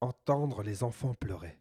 [0.00, 1.58] Entendre les enfants pleurer.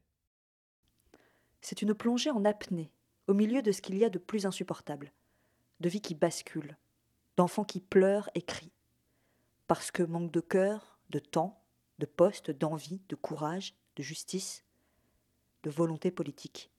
[1.62, 2.92] C'est une plongée en apnée,
[3.28, 5.14] au milieu de ce qu'il y a de plus insupportable,
[5.80, 6.78] de vie qui bascule,
[7.38, 8.74] d'enfants qui pleurent et crient,
[9.68, 11.64] parce que manque de cœur, de temps,
[12.00, 14.66] de poste, d'envie, de courage, de justice,
[15.64, 16.70] de volonté politique.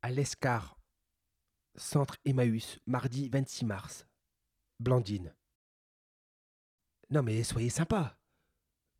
[0.00, 0.78] À l'Escar,
[1.74, 4.06] centre Emmaüs, mardi 26 mars.
[4.80, 5.34] Blandine.
[7.10, 8.18] Non mais soyez sympa.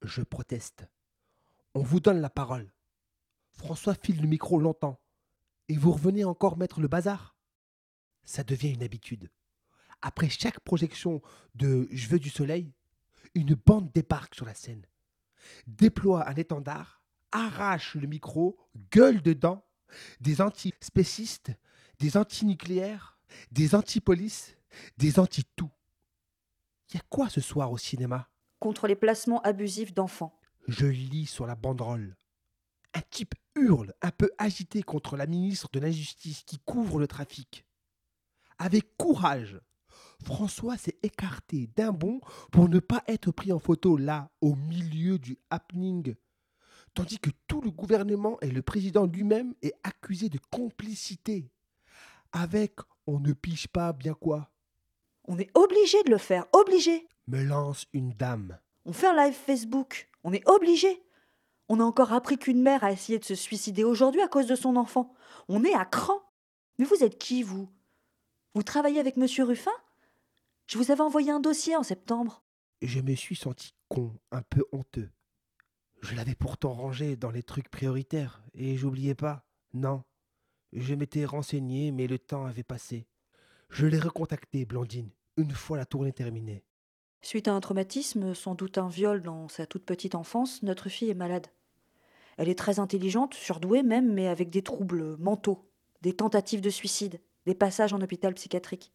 [0.02, 0.88] Je proteste.
[1.74, 2.72] On vous donne la parole.
[3.50, 5.00] François file le micro longtemps.
[5.68, 7.36] Et vous revenez encore mettre le bazar?
[8.24, 9.30] Ça devient une habitude.
[10.02, 11.20] Après chaque projection
[11.54, 12.72] de Je veux du soleil,
[13.34, 14.86] une bande débarque sur la scène,
[15.66, 17.02] déploie un étendard,
[17.32, 18.58] arrache le micro,
[18.92, 19.66] gueule dedans,
[20.20, 21.52] des anti-spécistes,
[21.98, 23.18] des anti-nucléaires,
[23.50, 24.56] des anti-polices,
[24.96, 25.70] des anti-tout.
[26.90, 28.28] Il y a quoi ce soir au cinéma?
[28.60, 30.38] Contre les placements abusifs d'enfants.
[30.68, 32.16] Je lis sur la banderole.
[32.94, 37.66] Un type hurle, un peu agité contre la ministre de l'Injustice qui couvre le trafic.
[38.58, 39.60] Avec courage,
[40.24, 42.20] François s'est écarté d'un bond
[42.52, 46.14] pour ne pas être pris en photo là, au milieu du happening,
[46.94, 51.52] tandis que tout le gouvernement et le président lui-même est accusé de complicité.
[52.32, 54.50] Avec on ne piche pas bien quoi
[55.26, 57.06] On est obligé de le faire, obligé.
[57.26, 58.58] Me lance une dame.
[58.84, 61.02] On fait un live Facebook, on est obligé.
[61.68, 64.54] On a encore appris qu'une mère a essayé de se suicider aujourd'hui à cause de
[64.54, 65.12] son enfant.
[65.48, 66.20] On est à cran.
[66.78, 67.68] Mais vous êtes qui, vous?
[68.54, 69.72] Vous travaillez avec Monsieur Ruffin?
[70.66, 72.44] Je vous avais envoyé un dossier en septembre.
[72.82, 75.10] Je me suis senti con, un peu honteux.
[76.02, 79.44] Je l'avais pourtant rangé dans les trucs prioritaires, et j'oubliais pas.
[79.74, 80.04] Non.
[80.72, 83.08] Je m'étais renseigné, mais le temps avait passé.
[83.70, 86.64] Je l'ai recontacté, Blandine, une fois la tournée terminée.
[87.22, 91.10] Suite à un traumatisme, sans doute un viol dans sa toute petite enfance, notre fille
[91.10, 91.48] est malade.
[92.36, 95.64] Elle est très intelligente, surdouée même, mais avec des troubles mentaux,
[96.02, 98.92] des tentatives de suicide, des passages en hôpital psychiatrique.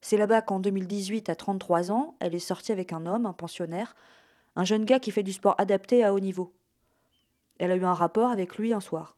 [0.00, 3.94] C'est là-bas qu'en 2018, à 33 ans, elle est sortie avec un homme, un pensionnaire,
[4.56, 6.54] un jeune gars qui fait du sport adapté à haut niveau.
[7.58, 9.16] Elle a eu un rapport avec lui un soir.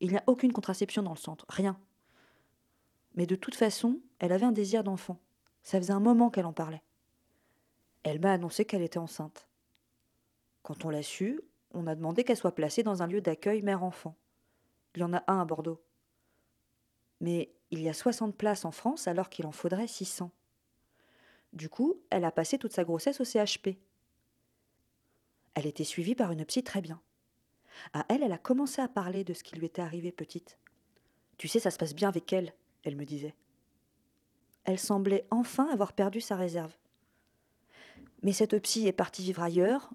[0.00, 1.78] Il n'y a aucune contraception dans le centre, rien.
[3.14, 5.20] Mais de toute façon, elle avait un désir d'enfant.
[5.62, 6.82] Ça faisait un moment qu'elle en parlait.
[8.02, 9.48] Elle m'a annoncé qu'elle était enceinte.
[10.62, 11.40] Quand on l'a su,
[11.72, 14.16] on a demandé qu'elle soit placée dans un lieu d'accueil mère-enfant.
[14.94, 15.82] Il y en a un à Bordeaux.
[17.20, 20.30] Mais il y a 60 places en France alors qu'il en faudrait 600.
[21.52, 23.78] Du coup, elle a passé toute sa grossesse au CHP.
[25.54, 27.00] Elle était suivie par une psy très bien.
[27.92, 30.58] À elle, elle a commencé à parler de ce qui lui était arrivé petite.
[31.38, 32.54] Tu sais, ça se passe bien avec elle,
[32.84, 33.34] elle me disait.
[34.64, 36.74] Elle semblait enfin avoir perdu sa réserve.
[38.22, 39.90] Mais cette psy est partie vivre ailleurs,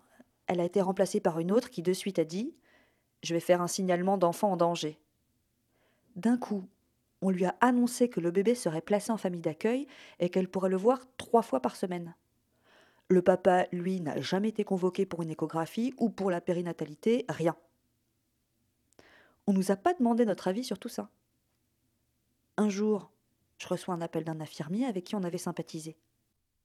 [0.48, 2.54] elle a été remplacée par une autre qui de suite a dit
[3.24, 5.00] Je vais faire un signalement d'enfant en danger.
[6.16, 6.68] D'un coup,
[7.22, 9.88] on lui a annoncé que le bébé serait placé en famille d'accueil
[10.20, 12.16] et qu'elle pourrait le voir trois fois par semaine.
[13.10, 17.56] Le papa, lui, n'a jamais été convoqué pour une échographie ou pour la périnatalité, rien.
[19.48, 21.10] On ne nous a pas demandé notre avis sur tout ça.
[22.58, 23.12] Un jour,
[23.60, 25.96] je reçois un appel d'un infirmier avec qui on avait sympathisé.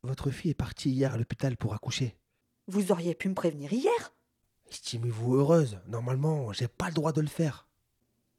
[0.03, 2.16] Votre fille est partie hier à l'hôpital pour accoucher.
[2.66, 4.14] Vous auriez pu me prévenir hier?
[4.70, 7.69] Estimez-vous heureuse Normalement, j'ai pas le droit de le faire.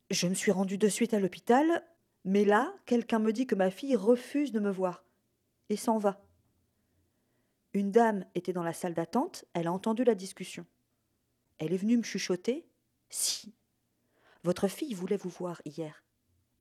[0.10, 1.84] Je me suis rendue de suite à l'hôpital,
[2.26, 5.06] mais là, quelqu'un me dit que ma fille refuse de me voir
[5.70, 6.26] et s'en va.
[7.74, 10.66] Une dame était dans la salle d'attente, elle a entendu la discussion.
[11.60, 12.68] Elle est venue me chuchoter
[13.10, 13.54] Si,
[14.44, 16.03] votre fille voulait vous voir hier.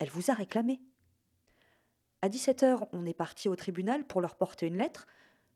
[0.02, 0.80] Elle vous a réclamé.
[2.22, 5.06] À 17 heures, on est parti au tribunal pour leur porter une lettre,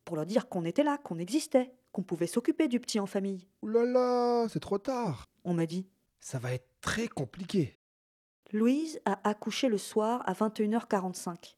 [0.04, 3.48] pour leur dire qu'on était là, qu'on existait, qu'on pouvait s'occuper du petit en famille.
[3.62, 5.24] Ouh là là, c'est trop tard.
[5.42, 5.88] On m'a dit.
[6.20, 7.76] Ça va être très compliqué.
[8.52, 11.56] Louise a accouché le soir à 21h45.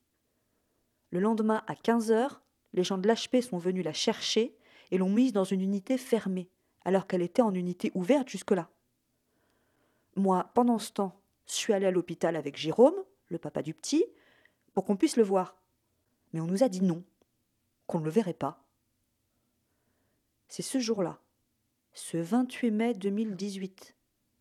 [1.11, 2.39] Le lendemain à 15h,
[2.73, 4.57] les gens de l'HP sont venus la chercher
[4.91, 6.49] et l'ont mise dans une unité fermée,
[6.87, 8.71] alors qu'elle était en unité ouverte jusque-là.
[10.17, 12.97] Moi, pendant ce temps, je suis allée à l'hôpital avec Jérôme,
[13.29, 14.05] le papa du petit,
[14.75, 15.57] pour qu'on puisse le voir.
[16.33, 17.03] Mais on nous a dit non,
[17.87, 18.65] qu'on ne le verrait pas.
[20.49, 21.21] C'est ce jour-là,
[21.93, 23.95] ce 28 mai 2018,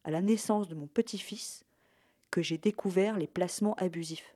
[0.03, 1.65] à la naissance de mon petit-fils,
[2.31, 4.35] que j'ai découvert les placements abusifs.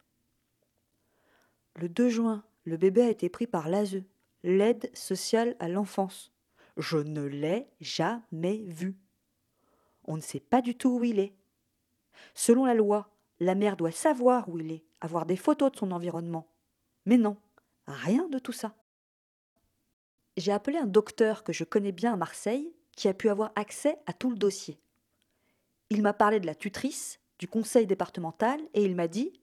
[1.76, 4.04] Le 2 juin, le bébé a été pris par l'ASE,
[4.44, 6.32] l'aide sociale à l'enfance.
[6.78, 8.96] Je ne l'ai jamais vu.
[10.06, 11.34] On ne sait pas du tout où il est.
[12.34, 13.10] Selon la loi,
[13.40, 16.48] la mère doit savoir où il est, avoir des photos de son environnement.
[17.06, 17.38] Mais non,
[17.88, 18.76] rien de tout ça.
[20.38, 23.98] J'ai appelé un docteur que je connais bien à Marseille qui a pu avoir accès
[24.06, 24.80] à tout le dossier.
[25.90, 29.34] Il m'a parlé de la tutrice, du conseil départemental, et il m'a dit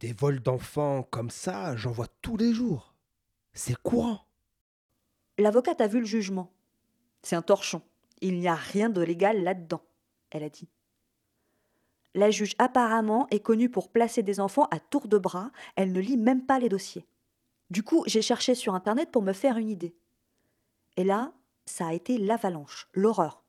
[0.00, 2.94] Des vols d'enfants comme ça, j'en vois tous les jours.
[3.54, 4.26] C'est courant.
[5.38, 6.52] L'avocate a vu le jugement.
[7.22, 7.82] C'est un torchon.
[8.20, 9.82] Il n'y a rien de légal là-dedans,
[10.30, 10.68] elle a dit.
[12.16, 16.00] La juge apparemment est connue pour placer des enfants à tour de bras, elle ne
[16.00, 17.06] lit même pas les dossiers.
[17.68, 19.94] Du coup, j'ai cherché sur Internet pour me faire une idée.
[20.96, 21.34] Et là,
[21.66, 23.44] ça a été l'avalanche, l'horreur.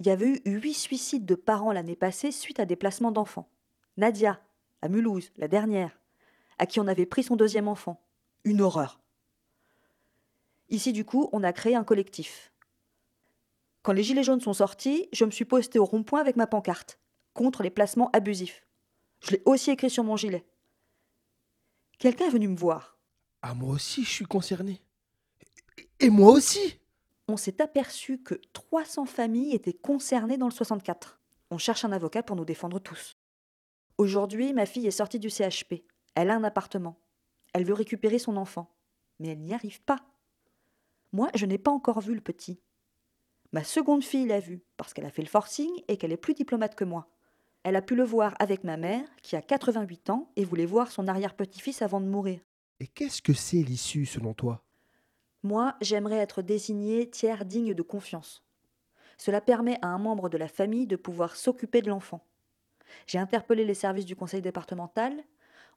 [0.00, 3.48] Il y avait eu huit suicides de parents l'année passée suite à des placements d'enfants.
[3.96, 4.38] Nadia,
[4.82, 5.98] à Mulhouse, la dernière,
[6.58, 8.04] à qui on avait pris son deuxième enfant.
[8.44, 9.00] Une horreur.
[10.68, 12.52] Ici, du coup, on a créé un collectif.
[13.80, 16.98] Quand les Gilets jaunes sont sortis, je me suis postée au rond-point avec ma pancarte
[17.34, 18.66] contre les placements abusifs.
[19.20, 20.44] Je l'ai aussi écrit sur mon gilet.
[21.98, 22.98] Quelqu'un est venu me voir.
[23.42, 24.82] Ah, moi aussi, je suis concerné.
[26.00, 26.80] Et moi aussi
[27.28, 31.20] On s'est aperçu que 300 familles étaient concernées dans le 64.
[31.50, 33.16] On cherche un avocat pour nous défendre tous.
[33.98, 35.84] Aujourd'hui, ma fille est sortie du CHP.
[36.14, 36.98] Elle a un appartement.
[37.52, 38.74] Elle veut récupérer son enfant.
[39.18, 40.00] Mais elle n'y arrive pas.
[41.12, 42.60] Moi, je n'ai pas encore vu le petit.
[43.52, 46.34] Ma seconde fille l'a vu, parce qu'elle a fait le forcing et qu'elle est plus
[46.34, 47.11] diplomate que moi.
[47.64, 50.90] Elle a pu le voir avec ma mère, qui a 88 ans, et voulait voir
[50.90, 52.40] son arrière-petit-fils avant de mourir.
[52.80, 54.64] Et qu'est-ce que c'est l'issue, selon toi?
[55.44, 58.42] Moi, j'aimerais être désigné tiers digne de confiance.
[59.16, 62.24] Cela permet à un membre de la famille de pouvoir s'occuper de l'enfant.
[63.06, 65.14] J'ai interpellé les services du conseil départemental.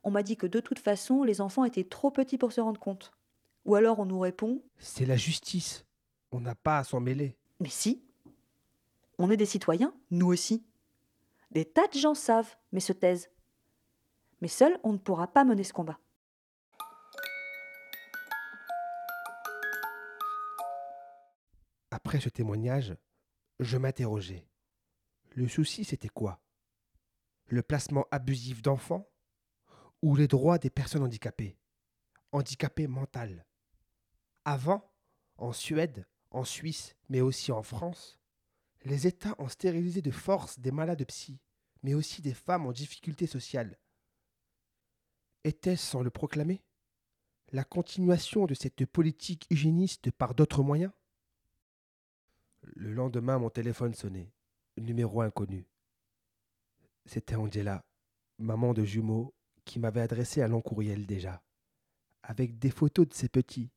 [0.04, 2.80] On m'a dit que de toute façon, les enfants étaient trop petits pour se rendre
[2.80, 3.12] compte.
[3.66, 5.86] Ou alors on nous répond C'est la justice.
[6.32, 7.36] On n'a pas à s'en mêler.
[7.60, 8.04] Mais si.
[9.18, 10.64] On est des citoyens, nous aussi.
[11.52, 13.30] Des tas de gens savent, mais se taisent.
[14.42, 16.00] Mais seul, on ne pourra pas mener ce combat.
[21.92, 22.96] Après ce témoignage,
[23.60, 24.48] je m'interrogeais.
[25.34, 26.42] Le souci, c'était quoi?
[27.48, 29.10] Le placement abusif d'enfants
[30.02, 31.58] ou les droits des personnes handicapées?
[32.32, 33.46] Handicapées mentales.
[34.44, 34.92] Avant,
[35.38, 38.20] en Suède, en Suisse, mais aussi en France,
[38.86, 41.40] les États ont stérilisé de force des malades psy,
[41.82, 43.78] mais aussi des femmes en difficulté sociale.
[45.44, 46.64] Était-ce sans le proclamer
[47.52, 50.92] la continuation de cette politique hygiéniste par d'autres moyens?
[52.62, 54.32] Le lendemain, mon téléphone sonnait.
[54.78, 55.68] Numéro inconnu.
[57.06, 57.86] C'était Angela,
[58.40, 59.34] maman de jumeaux,
[59.64, 61.44] qui m'avait adressé un long courriel déjà,
[62.24, 63.72] avec des photos de ses petits,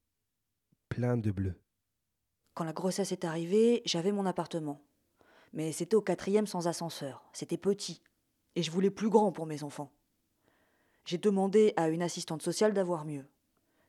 [0.88, 1.54] pleins de bleu.
[2.54, 4.82] Quand la grossesse est arrivée, j'avais mon appartement.
[5.52, 7.24] Mais c'était au quatrième sans ascenseur.
[7.32, 8.02] C'était petit.
[8.54, 9.92] Et je voulais plus grand pour mes enfants.
[11.04, 13.26] J'ai demandé à une assistante sociale d'avoir mieux.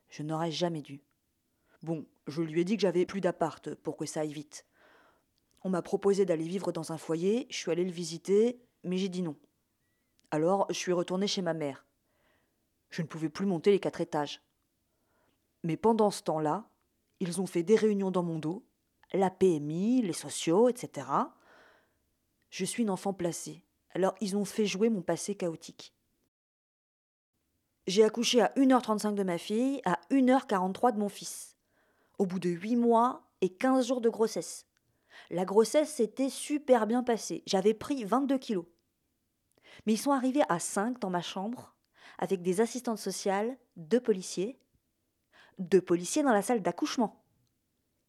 [0.08, 1.02] Je n'aurais jamais dû.
[1.82, 4.66] Bon, je lui ai dit que j'avais plus d'appart pour que ça aille vite.
[5.62, 9.08] On m'a proposé d'aller vivre dans un foyer, je suis allée le visiter, mais j'ai
[9.08, 9.36] dit non.
[10.30, 11.84] Alors, je suis retournée chez ma mère.
[12.88, 14.42] Je ne pouvais plus monter les quatre étages.
[15.62, 16.68] Mais pendant ce temps-là,
[17.20, 18.64] ils ont fait des réunions dans mon dos,
[19.12, 21.06] la PMI, les sociaux, etc.
[22.60, 23.64] Je suis une enfant placée,
[23.94, 25.94] alors ils ont fait jouer mon passé chaotique.
[27.86, 31.56] J'ai accouché à 1h35 de ma fille, à 1h43 de mon fils.
[32.18, 34.66] Au bout de 8 mois et 15 jours de grossesse.
[35.30, 37.42] La grossesse s'était super bien passée.
[37.46, 38.66] J'avais pris 22 kilos.
[39.86, 41.74] Mais ils sont arrivés à 5 dans ma chambre,
[42.18, 44.60] avec des assistantes sociales, deux policiers,
[45.58, 47.24] deux policiers dans la salle d'accouchement.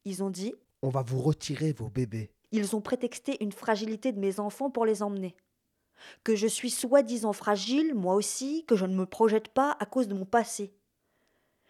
[0.03, 2.34] Ils ont dit On va vous retirer vos bébés.
[2.51, 5.36] Ils ont prétexté une fragilité de mes enfants pour les emmener
[6.24, 10.08] que je suis soi-disant fragile, moi aussi, que je ne me projette pas à cause
[10.08, 10.74] de mon passé.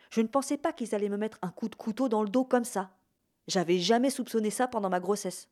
[0.09, 2.43] Je ne pensais pas qu'ils allaient me mettre un coup de couteau dans le dos
[2.43, 2.91] comme ça.
[3.47, 5.49] J'avais jamais soupçonné ça pendant ma grossesse.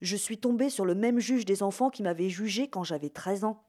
[0.00, 3.44] Je suis tombée sur le même juge des enfants qui m'avait jugé quand j'avais 13
[3.44, 3.64] ans.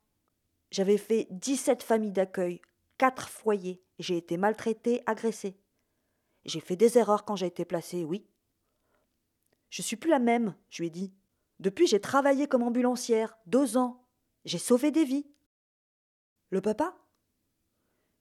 [0.72, 2.62] J'avais fait 17 familles d'accueil,
[2.98, 5.56] 4 foyers, j'ai été maltraitée, agressée.
[6.46, 8.26] J'ai fait des erreurs quand j'ai été placée, oui.
[9.74, 11.12] Je suis plus la même, je lui ai dit.
[11.60, 14.06] Depuis, j'ai travaillé comme ambulancière, deux ans,
[14.46, 15.26] j'ai sauvé des vies.
[16.52, 16.96] Le papa?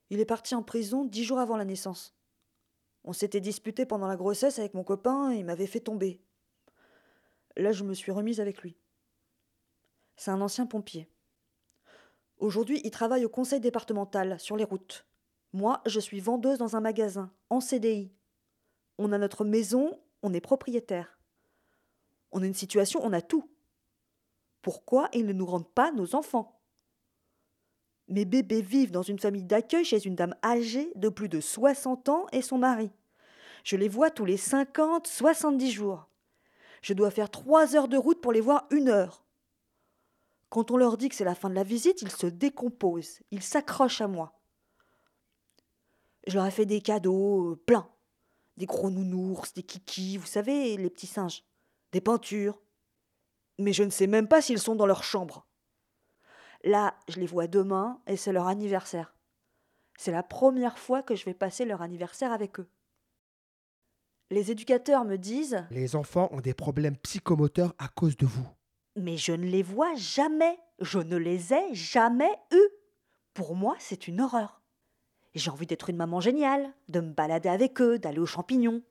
[0.09, 2.17] Il est parti en prison dix jours avant la naissance.
[3.05, 6.23] On s'était disputé pendant la grossesse avec mon copain et il m'avait fait tomber.
[7.59, 8.79] Là, je me suis remise avec lui.
[10.17, 11.11] C'est un ancien pompier.
[12.39, 15.07] Aujourd'hui, il travaille au conseil départemental, sur les routes.
[15.53, 18.11] Moi, je suis vendeuse dans un magasin, en CDI.
[18.97, 21.19] On a notre maison, on est propriétaire.
[22.33, 23.49] On a une situation, on a tout.
[24.63, 26.61] Pourquoi ils ne nous rendent pas nos enfants?
[28.09, 32.09] Mes bébés vivent dans une famille d'accueil chez une dame âgée de plus de 60
[32.09, 32.91] ans et son mari.
[33.65, 36.09] Je les vois tous les 50, 70 jours.
[36.83, 39.25] Je dois faire trois heures de route pour les voir une heure.
[40.49, 43.43] Quand on leur dit que c'est la fin de la visite, ils se décomposent, ils
[43.43, 44.39] s'accrochent à moi.
[46.27, 47.89] Je leur ai fait des cadeaux, euh, plein.
[48.57, 51.43] Des gros nounours, des kikis, vous savez, les petits singes.
[51.93, 52.61] Des peintures.
[53.59, 55.47] Mais je ne sais même pas s'ils sont dans leur chambre.
[56.65, 59.15] Là, je les vois demain et c'est leur anniversaire.
[59.99, 62.69] C'est la première fois que je vais passer leur anniversaire avec eux.
[64.31, 68.49] Les éducateurs me disent Les enfants ont des problèmes psychomoteurs à cause de vous.
[68.97, 70.59] Mais je ne les vois jamais.
[70.81, 72.69] Je ne les ai jamais eus.
[73.35, 74.63] Pour moi, c'est une horreur.
[75.35, 78.83] J'ai envie d'être une maman géniale, de me balader avec eux, d'aller aux champignons.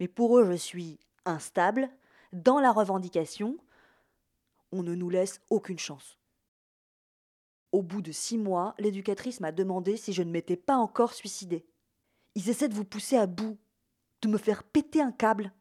[0.00, 1.88] Mais pour eux, je suis instable,
[2.32, 3.58] dans la revendication.
[4.72, 6.18] On ne nous laisse aucune chance.
[7.72, 11.66] Au bout de six mois, l'éducatrice m'a demandé si je ne m'étais pas encore suicidée.
[12.34, 13.58] Ils essaient de vous pousser à bout,
[14.22, 15.52] de me faire péter un câble.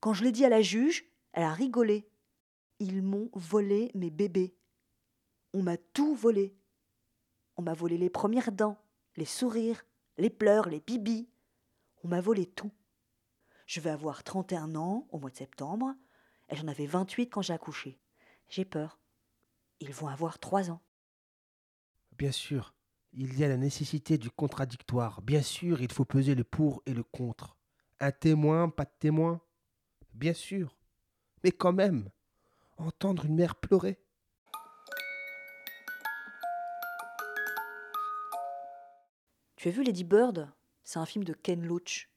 [0.00, 2.08] Quand je l'ai dit à la juge, elle a rigolé.
[2.78, 4.54] Ils m'ont volé mes bébés.
[5.52, 6.54] On m'a tout volé.
[7.56, 8.78] On m'a volé les premières dents,
[9.16, 9.86] les sourires,
[10.18, 11.28] les pleurs, les bibis.
[12.02, 12.72] On m'a volé tout.
[13.66, 15.94] Je vais avoir 31 ans au mois de septembre,
[16.48, 17.98] et j'en avais 28 quand j'ai accouché.
[18.48, 18.98] J'ai peur.
[19.80, 20.82] Ils vont avoir trois ans.
[22.12, 22.74] Bien sûr,
[23.12, 25.22] il y a la nécessité du contradictoire.
[25.22, 27.56] Bien sûr, il faut peser le pour et le contre.
[28.00, 29.40] Un témoin, pas de témoin.
[30.12, 30.76] Bien sûr.
[31.42, 32.10] Mais quand même,
[32.76, 33.98] entendre une mère pleurer.
[39.56, 40.52] Tu as vu Lady Bird?
[40.82, 42.10] C'est un film de Ken Loach.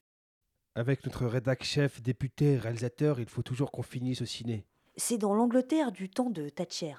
[0.78, 4.64] Avec notre rédac chef, député, réalisateur, il faut toujours qu'on finisse au ciné.
[4.96, 6.94] C'est dans l'Angleterre du temps de Thatcher.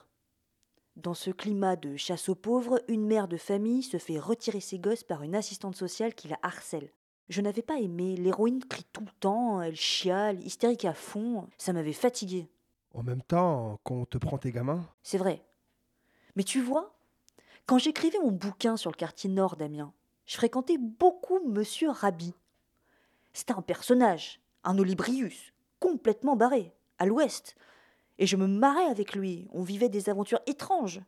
[0.97, 4.81] Dans ce climat de chasse aux pauvres, une mère de famille se fait retirer ses
[4.81, 6.91] gosses par une assistante sociale qui la harcèle.
[7.29, 11.73] Je n'avais pas aimé, l'héroïne crie tout le temps, elle chiale, hystérique à fond, ça
[11.73, 12.51] m'avait fatigué.
[12.95, 15.41] En même temps, quand on te prend tes gamins, C'est vrai.
[16.35, 16.99] Mais tu vois,
[17.67, 19.93] quand j'écrivais mon bouquin sur le quartier nord d'Amiens,
[20.27, 22.35] je fréquentais beaucoup Monsieur Rabi.
[23.39, 27.55] C'était un personnage, un Olibrius, complètement barré, à l'ouest.
[28.19, 31.01] Et je me marrais avec lui, on vivait des aventures étranges.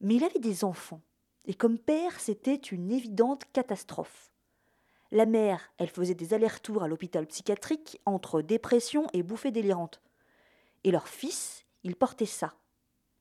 [0.00, 1.00] Mais il avait des enfants,
[1.44, 4.32] et comme père, c'était une évidente catastrophe.
[5.12, 10.02] La mère, elle faisait des allers-retours à l'hôpital psychiatrique entre dépression et bouffée délirante.
[10.82, 12.54] Et leur fils, il portait ça.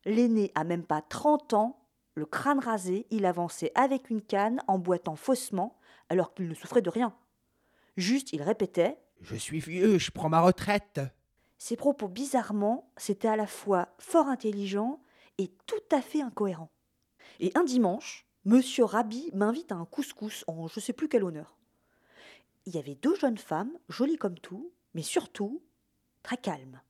[0.05, 4.79] L'aîné a même pas 30 ans, le crâne rasé, il avançait avec une canne en
[4.79, 5.77] boitant faussement
[6.09, 7.15] alors qu'il ne souffrait de rien.
[7.97, 10.99] Juste, il répétait je suis vieux, je prends ma retraite.
[11.59, 14.99] Ses propos bizarrement, c'était à la fois fort intelligent
[15.37, 16.71] et tout à fait incohérent.
[17.39, 21.59] Et un dimanche, Monsieur Rabi m'invite à un couscous en je sais plus quel honneur.
[22.65, 25.61] Il y avait deux jeunes femmes, jolies comme tout, mais surtout
[26.23, 26.81] très calmes.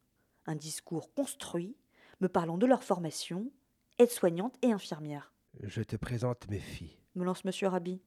[0.45, 1.75] Un discours construit,
[2.21, 3.51] me parlant de leur formation,
[3.99, 5.33] aide-soignante et infirmière.
[5.61, 6.97] Je te présente mes filles.
[7.15, 8.01] Me lance Monsieur Rabi.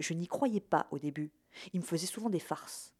[0.00, 1.30] Je n'y croyais pas au début.
[1.72, 2.94] Il me faisait souvent des farces.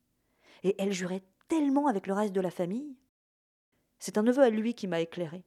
[0.62, 2.96] Et elle jurait tellement avec le reste de la famille.
[3.98, 5.44] C'est un neveu à lui qui m'a éclairé.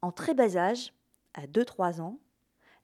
[0.00, 0.92] En très bas âge,
[1.34, 2.18] à 2-3 ans,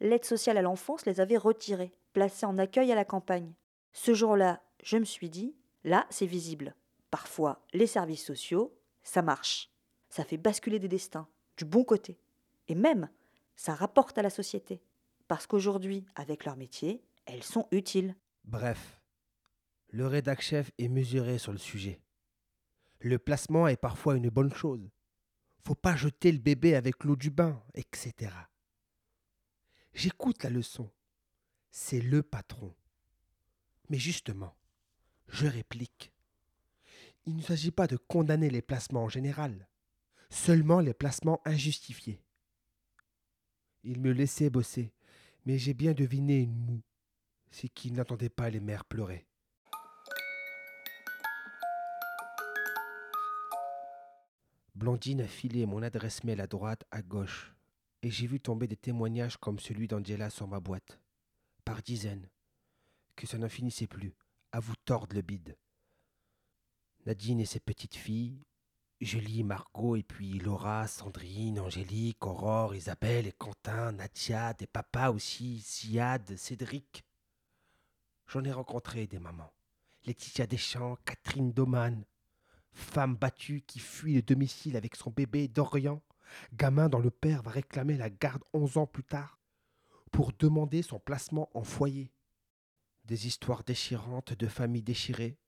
[0.00, 3.52] l'aide sociale à l'enfance les avait retirés, placés en accueil à la campagne.
[3.92, 5.54] Ce jour-là, je me suis dit,
[5.84, 6.74] là, c'est visible.
[7.10, 9.70] Parfois, les services sociaux, ça marche.
[10.10, 12.18] Ça fait basculer des destins, du bon côté.
[12.68, 13.08] Et même,
[13.56, 14.80] ça rapporte à la société.
[15.26, 18.14] Parce qu'aujourd'hui, avec leur métier, elles sont utiles.
[18.44, 18.97] Bref,
[19.90, 22.00] le rédac chef est mesuré sur le sujet.
[23.00, 24.90] Le placement est parfois une bonne chose.
[25.64, 28.32] Faut pas jeter le bébé avec l'eau du bain, etc.
[29.94, 30.90] J'écoute la leçon.
[31.70, 32.74] C'est le patron.
[33.88, 34.56] Mais justement,
[35.28, 36.12] je réplique.
[37.26, 39.68] Il ne s'agit pas de condamner les placements en général,
[40.30, 42.22] seulement les placements injustifiés.
[43.84, 44.92] Il me laissait bosser,
[45.46, 46.82] mais j'ai bien deviné une moue.
[47.50, 49.27] C'est qu'il n'entendait pas les mères pleurer.
[54.78, 57.52] Blandine a filé mon adresse mail à droite, à gauche,
[58.02, 61.00] et j'ai vu tomber des témoignages comme celui d'Angela sur ma boîte,
[61.64, 62.28] par dizaines,
[63.16, 64.14] que ça n'en finissait plus,
[64.52, 65.56] à vous tordre le bide.
[67.06, 68.40] Nadine et ses petites filles,
[69.00, 75.58] Julie, Margot, et puis Laura, Sandrine, Angélique, Aurore, Isabelle et Quentin, Nadia, des papas aussi,
[75.58, 77.02] Siad, Cédric.
[78.28, 79.52] J'en ai rencontré des mamans.
[80.06, 82.04] Laetitia Deschamps, Catherine Doman,
[82.72, 86.02] femme battue qui fuit le domicile avec son bébé Dorian,
[86.52, 89.38] gamin dont le père va réclamer la garde onze ans plus tard,
[90.12, 92.12] pour demander son placement en foyer.
[93.04, 95.38] Des histoires déchirantes de familles déchirées,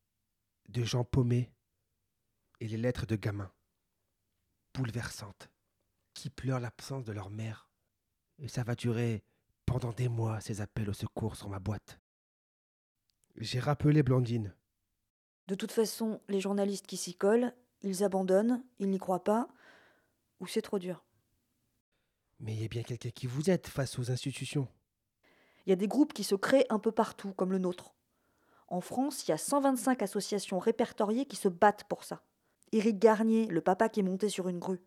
[0.69, 1.53] de gens paumés,
[2.61, 3.53] et les lettres de gamins,
[4.75, 5.50] bouleversantes,
[6.15, 7.71] qui pleurent l'absence de leur mère.
[8.39, 9.25] Et ça va durer
[9.67, 12.00] pendant des mois, ces appels au secours sur ma boîte.
[13.37, 14.55] J'ai rappelé Blandine.
[15.50, 17.52] De toute façon, les journalistes qui s'y collent,
[17.83, 19.49] ils abandonnent, ils n'y croient pas,
[20.38, 21.04] ou c'est trop dur.
[22.38, 24.69] Mais il y a bien quelqu'un qui vous aide face aux institutions.
[25.66, 27.97] Il y a des groupes qui se créent un peu partout, comme le nôtre.
[28.69, 32.23] En France, il y a 125 associations répertoriées qui se battent pour ça.
[32.71, 34.85] Éric Garnier, le papa qui est monté sur une grue.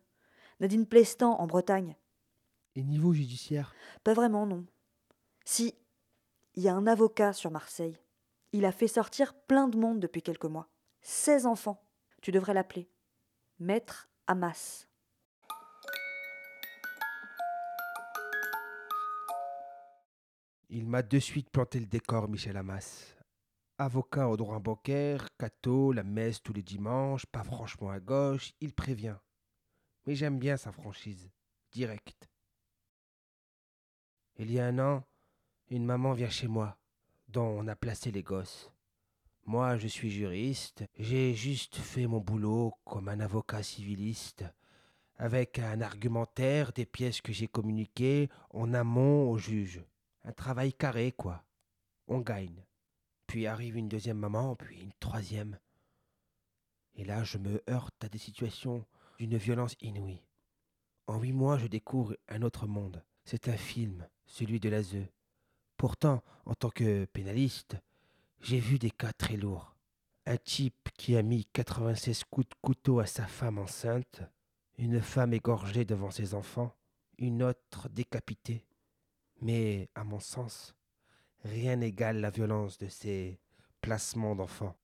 [0.60, 1.94] Nadine Plestan, en Bretagne.
[2.74, 3.74] Et niveau judiciaire?
[4.02, 4.64] Pas vraiment, non.
[5.44, 5.74] Si,
[6.54, 7.98] il y a un avocat sur Marseille.
[8.56, 10.68] Il a fait sortir plein de monde depuis quelques mois.
[11.00, 11.84] 16 enfants.
[12.22, 12.88] Tu devrais l'appeler.
[13.58, 14.88] Maître Hamas.
[20.68, 23.16] Il m'a de suite planté le décor, Michel Hamas.
[23.78, 28.72] Avocat au droit bancaire, catho, la messe tous les dimanches, pas franchement à gauche, il
[28.72, 29.16] prévient.
[30.06, 31.28] Mais j'aime bien sa franchise,
[31.72, 32.30] directe.
[34.36, 35.02] Il y a un an,
[35.70, 36.78] une maman vient chez moi,
[37.34, 38.70] dont on a placé les gosses.
[39.44, 44.44] Moi, je suis juriste, j'ai juste fait mon boulot comme un avocat civiliste,
[45.16, 49.84] avec un argumentaire des pièces que j'ai communiquées en amont au juge.
[50.22, 51.44] Un travail carré, quoi.
[52.06, 52.64] On gagne.
[53.26, 55.58] Puis arrive une deuxième maman, puis une troisième.
[56.94, 58.86] Et là, je me heurte à des situations
[59.18, 60.22] d'une violence inouïe.
[61.08, 63.02] En huit mois, je découvre un autre monde.
[63.24, 65.08] C'est un film, celui de l'ASE.
[65.84, 67.76] Pourtant, en tant que pénaliste,
[68.40, 69.76] j'ai vu des cas très lourds.
[70.24, 74.22] Un type qui a mis 96 coups de couteau à sa femme enceinte,
[74.78, 76.74] une femme égorgée devant ses enfants,
[77.18, 78.64] une autre décapitée.
[79.42, 80.74] Mais, à mon sens,
[81.44, 83.38] rien n'égale la violence de ces
[83.82, 84.76] placements d'enfants.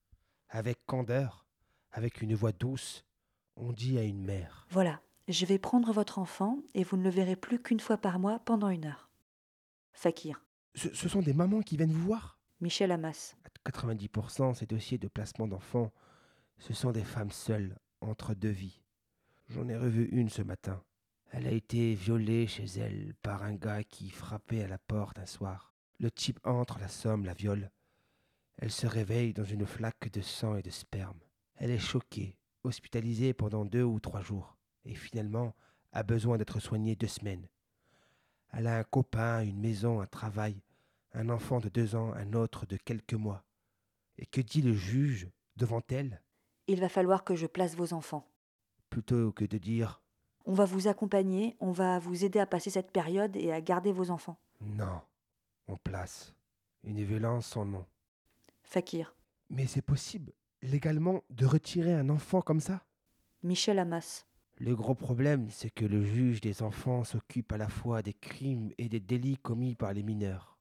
[0.50, 1.46] Avec candeur,
[1.92, 3.06] avec une voix douce,
[3.56, 4.66] on dit à une mère.
[4.68, 8.18] Voilà, je vais prendre votre enfant et vous ne le verrez plus qu'une fois par
[8.18, 9.08] mois pendant une heure.
[9.94, 10.44] Fakir.
[10.74, 13.36] Ce, ce sont des mamans qui viennent vous voir Michel Hamas.
[13.44, 15.92] À 90%, ces dossiers de placement d'enfants,
[16.58, 18.82] ce sont des femmes seules, entre deux vies.
[19.48, 20.82] J'en ai revu une ce matin.
[21.32, 25.26] Elle a été violée chez elle par un gars qui frappait à la porte un
[25.26, 25.74] soir.
[25.98, 27.70] Le type entre, la somme, la viole.
[28.58, 31.18] Elle se réveille dans une flaque de sang et de sperme.
[31.54, 35.54] Elle est choquée, hospitalisée pendant deux ou trois jours, et finalement
[35.92, 37.48] a besoin d'être soignée deux semaines.
[38.52, 40.60] Elle a un copain, une maison, un travail,
[41.12, 43.44] un enfant de deux ans, un autre de quelques mois.
[44.18, 46.20] Et que dit le juge devant elle?
[46.66, 48.26] Il va falloir que je place vos enfants.
[48.90, 50.02] Plutôt que de dire
[50.44, 53.92] On va vous accompagner, on va vous aider à passer cette période et à garder
[53.92, 54.38] vos enfants.
[54.60, 55.00] non,
[55.68, 56.34] on place
[56.84, 57.86] une violence sans nom.
[58.62, 59.14] Fakir.
[59.48, 60.32] Mais c'est possible,
[60.62, 62.82] légalement, de retirer un enfant comme ça?
[63.42, 64.26] Michel Hamas.
[64.60, 68.72] Le gros problème, c'est que le juge des enfants s'occupe à la fois des crimes
[68.76, 70.58] et des délits commis par les mineurs,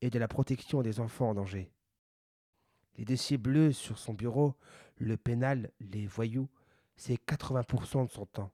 [0.00, 1.70] et de la protection des enfants en danger.
[2.96, 4.54] Les dossiers bleus sur son bureau,
[4.96, 6.48] le pénal, les voyous,
[6.96, 8.52] c'est 80% de son temps.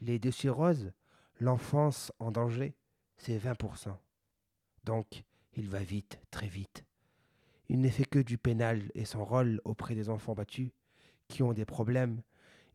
[0.00, 0.90] Les dossiers roses,
[1.38, 2.74] l'enfance en danger,
[3.16, 3.96] c'est 20%.
[4.82, 6.84] Donc, il va vite, très vite.
[7.68, 10.72] Il ne fait que du pénal et son rôle auprès des enfants battus,
[11.28, 12.22] qui ont des problèmes,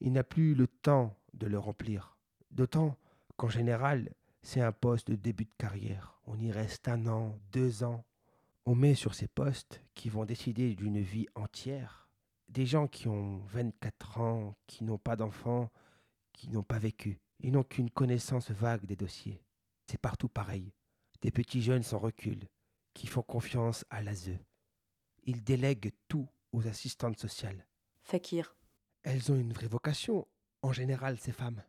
[0.04, 2.16] il n'a plus le temps de le remplir.
[2.52, 2.96] D'autant
[3.36, 4.14] qu'en général,
[4.44, 6.20] c'est un poste de début de carrière.
[6.28, 8.06] On y reste un an, deux ans.
[8.66, 12.04] On met sur ces postes qui vont décider d'une vie entière
[12.54, 15.72] des gens qui ont 24 ans, qui n'ont pas d'enfants,
[16.34, 17.20] qui n'ont pas vécu.
[17.40, 19.44] Ils n'ont qu'une connaissance vague des dossiers.
[19.88, 20.72] C'est partout pareil.
[21.22, 22.48] Des petits jeunes sans recul,
[22.94, 24.38] qui font confiance à l'ASE.
[25.24, 27.66] Ils délèguent tout aux assistantes sociales.
[28.04, 28.56] Fakir.
[29.04, 30.28] Elles ont une vraie vocation,
[30.62, 31.62] en général, ces femmes.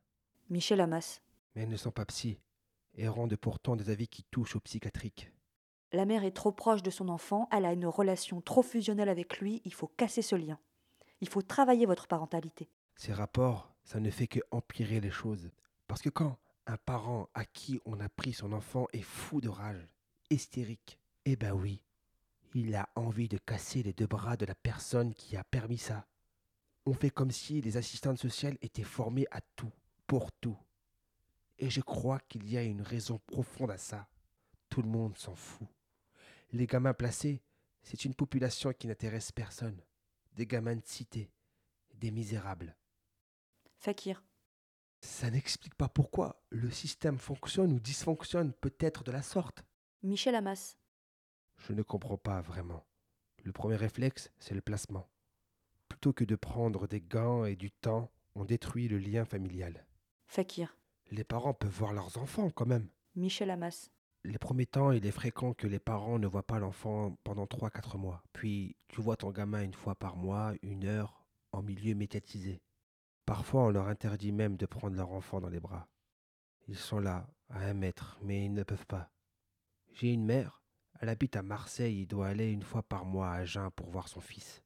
[0.51, 1.21] Michel Hamas.
[1.55, 2.39] Mais elles ne sont pas psy,
[2.95, 5.33] et rendent pourtant des avis qui touchent au psychiatrique.
[5.93, 9.39] La mère est trop proche de son enfant, elle a une relation trop fusionnelle avec
[9.41, 10.59] lui, il faut casser ce lien.
[11.21, 12.69] Il faut travailler votre parentalité.
[12.97, 15.51] Ces rapports, ça ne fait que empirer les choses.
[15.87, 19.49] Parce que quand un parent à qui on a pris son enfant est fou de
[19.49, 19.89] rage,
[20.31, 21.83] hystérique, eh ben oui,
[22.55, 26.07] il a envie de casser les deux bras de la personne qui a permis ça.
[26.87, 29.73] On fait comme si les assistantes sociales étaient formées à tout,
[30.07, 30.59] pour tout.
[31.59, 34.09] Et je crois qu'il y a une raison profonde à ça.
[34.69, 35.69] Tout le monde s'en fout.
[36.53, 37.43] Les gamins placés,
[37.83, 39.81] c'est une population qui n'intéresse personne.
[40.33, 41.31] Des gamins de cité,
[41.95, 42.77] des misérables.
[43.79, 44.23] Fakir.
[45.01, 49.65] Ça n'explique pas pourquoi le système fonctionne ou dysfonctionne peut-être de la sorte.
[50.03, 50.77] Michel Hamas.
[51.59, 52.87] Je ne comprends pas vraiment.
[53.43, 55.09] Le premier réflexe, c'est le placement.
[56.05, 59.87] Plutôt que de prendre des gants et du temps, on détruit le lien familial.
[60.27, 60.77] Fakir.
[61.11, 62.91] Les parents peuvent voir leurs enfants quand même.
[63.15, 63.91] Michel Hamas.
[64.23, 67.97] Les premiers temps, il est fréquent que les parents ne voient pas l'enfant pendant 3-4
[67.97, 68.23] mois.
[68.35, 72.61] Puis, tu vois ton gamin une fois par mois, une heure, en milieu médiatisé.
[73.25, 75.89] Parfois, on leur interdit même de prendre leur enfant dans les bras.
[76.69, 79.11] Ils sont là, à un mètre, mais ils ne peuvent pas.
[79.95, 80.61] J'ai une mère,
[81.01, 84.09] elle habite à Marseille et doit aller une fois par mois à Agen pour voir
[84.09, 84.64] son fils,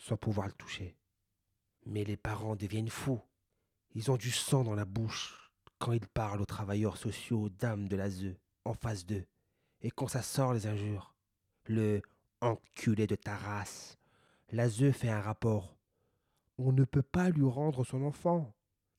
[0.00, 0.96] sans pouvoir le toucher.
[1.86, 3.20] Mais les parents deviennent fous.
[3.94, 7.88] Ils ont du sang dans la bouche quand ils parlent aux travailleurs sociaux, aux dames
[7.88, 9.26] de l'ASE, en face d'eux,
[9.80, 11.14] et quand ça sort les injures.
[11.66, 12.02] Le
[12.40, 13.98] enculé de ta race.
[14.50, 15.76] L'ASE fait un rapport.
[16.58, 18.52] On ne peut pas lui rendre son enfant.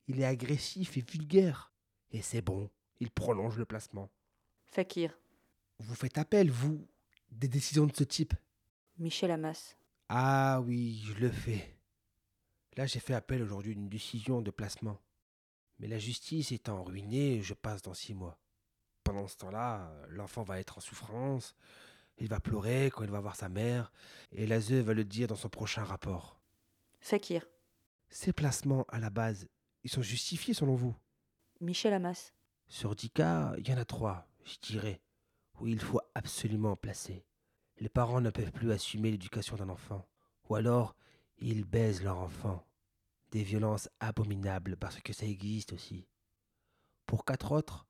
[0.08, 1.72] Il est agressif et vulgaire.
[2.12, 4.10] Et c'est bon, il prolonge le placement.
[4.68, 5.18] Fakir.
[5.80, 6.88] Vous faites appel, vous,
[7.32, 8.34] des décisions de ce type
[8.98, 9.76] Michel Hamas.
[10.14, 11.74] Ah oui, je le fais.
[12.76, 15.00] Là, j'ai fait appel aujourd'hui d'une décision de placement.
[15.80, 18.38] Mais la justice étant ruinée, je passe dans six mois.
[19.06, 21.56] Pendant ce temps-là, l'enfant va être en souffrance,
[22.18, 23.94] il va pleurer quand il va voir sa mère,
[24.34, 26.42] et l'ASE va le dire dans son prochain rapport.
[27.00, 27.48] Fakir.
[28.10, 29.48] Ces placements, à la base,
[29.86, 30.94] ils sont justifiés selon vous?
[31.62, 32.34] Michel Hamas.
[32.68, 35.00] Sur dix cas, il y en a trois, je dirais,
[35.62, 37.24] où il faut absolument placer.
[37.82, 40.08] Les parents ne peuvent plus assumer l'éducation d'un enfant.
[40.48, 40.96] Ou alors,
[41.40, 42.64] ils baisent leur enfant.
[43.32, 46.06] Des violences abominables parce que ça existe aussi.
[47.08, 47.88] Pour quatre autres,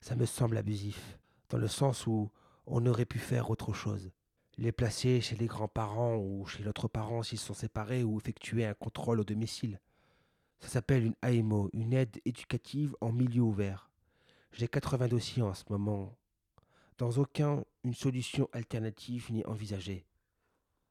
[0.00, 2.30] ça me semble abusif, dans le sens où
[2.66, 4.12] on aurait pu faire autre chose.
[4.58, 8.74] Les placer chez les grands-parents ou chez l'autre parent s'ils sont séparés ou effectuer un
[8.74, 9.80] contrôle au domicile.
[10.60, 13.90] Ça s'appelle une AMO, une aide éducative en milieu ouvert.
[14.52, 16.16] J'ai 80 dossiers en ce moment.
[16.98, 20.06] Dans aucun, une solution alternative n'est envisagée.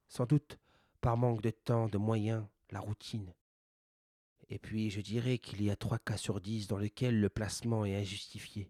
[0.07, 0.59] Sans doute
[1.01, 3.33] par manque de temps, de moyens, la routine.
[4.49, 7.85] Et puis je dirais qu'il y a trois cas sur dix dans lesquels le placement
[7.85, 8.69] est injustifié.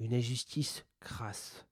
[0.00, 1.64] Une injustice crasse.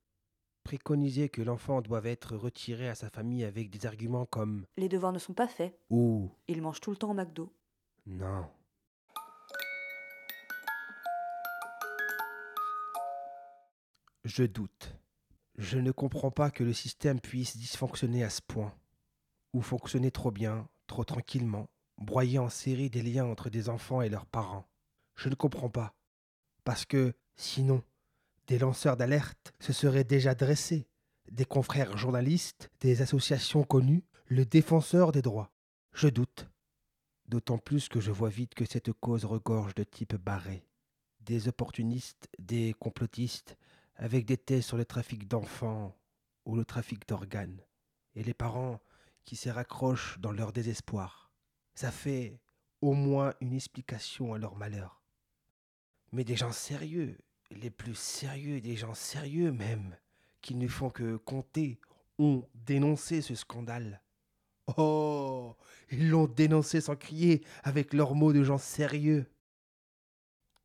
[0.63, 5.13] Préconiser que l'enfant doive être retiré à sa famille avec des arguments comme Les devoirs
[5.13, 5.79] ne sont pas faits.
[5.91, 7.53] ou Il mange tout le temps au McDo.
[8.07, 8.47] non.
[14.27, 14.97] Je doute.
[15.57, 18.75] Je ne comprends pas que le système puisse dysfonctionner à ce point,
[19.53, 24.09] ou fonctionner trop bien, trop tranquillement, broyer en série des liens entre des enfants et
[24.09, 24.67] leurs parents.
[25.15, 25.95] Je ne comprends pas.
[26.65, 27.85] Parce que, sinon,
[28.49, 30.89] des lanceurs d'alerte se seraient déjà dressés,
[31.31, 35.53] des confrères journalistes, des associations connues, le défenseur des droits.
[35.93, 36.49] Je doute.
[37.29, 40.67] D'autant plus que je vois vite que cette cause regorge de types barrés.
[41.21, 43.57] Des opportunistes, des complotistes,
[43.97, 45.97] avec des thèses sur le trafic d'enfants
[46.45, 47.61] ou le trafic d'organes.
[48.15, 48.81] Et les parents
[49.25, 51.31] qui s'y raccrochent dans leur désespoir.
[51.75, 52.41] Ça fait
[52.81, 55.03] au moins une explication à leur malheur.
[56.13, 57.19] Mais des gens sérieux,
[57.51, 59.97] les plus sérieux des gens sérieux même,
[60.41, 61.81] qui ne font que compter,
[62.19, 64.03] ont dénoncé ce scandale.
[64.77, 65.55] Oh,
[65.91, 69.27] ils l'ont dénoncé sans crier, avec leurs mots de gens sérieux.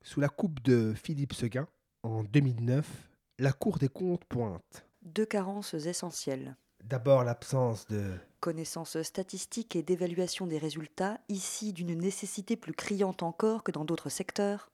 [0.02, 1.68] Sous la coupe de Philippe Seguin,
[2.04, 3.11] en 2009,
[3.42, 4.86] la Cour des comptes pointe.
[5.02, 6.56] Deux carences essentielles.
[6.84, 8.14] D'abord l'absence de...
[8.40, 14.10] Connaissances statistiques et d'évaluation des résultats, ici d'une nécessité plus criante encore que dans d'autres
[14.10, 14.70] secteurs.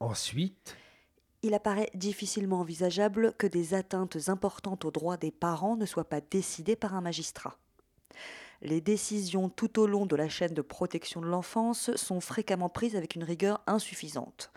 [0.00, 0.76] Ensuite,
[1.44, 6.20] Il apparaît difficilement envisageable que des atteintes importantes aux droits des parents ne soient pas
[6.20, 7.56] décidées par un magistrat.
[8.62, 12.96] Les décisions tout au long de la chaîne de protection de l'enfance sont fréquemment prises
[12.96, 14.50] avec une rigueur insuffisante.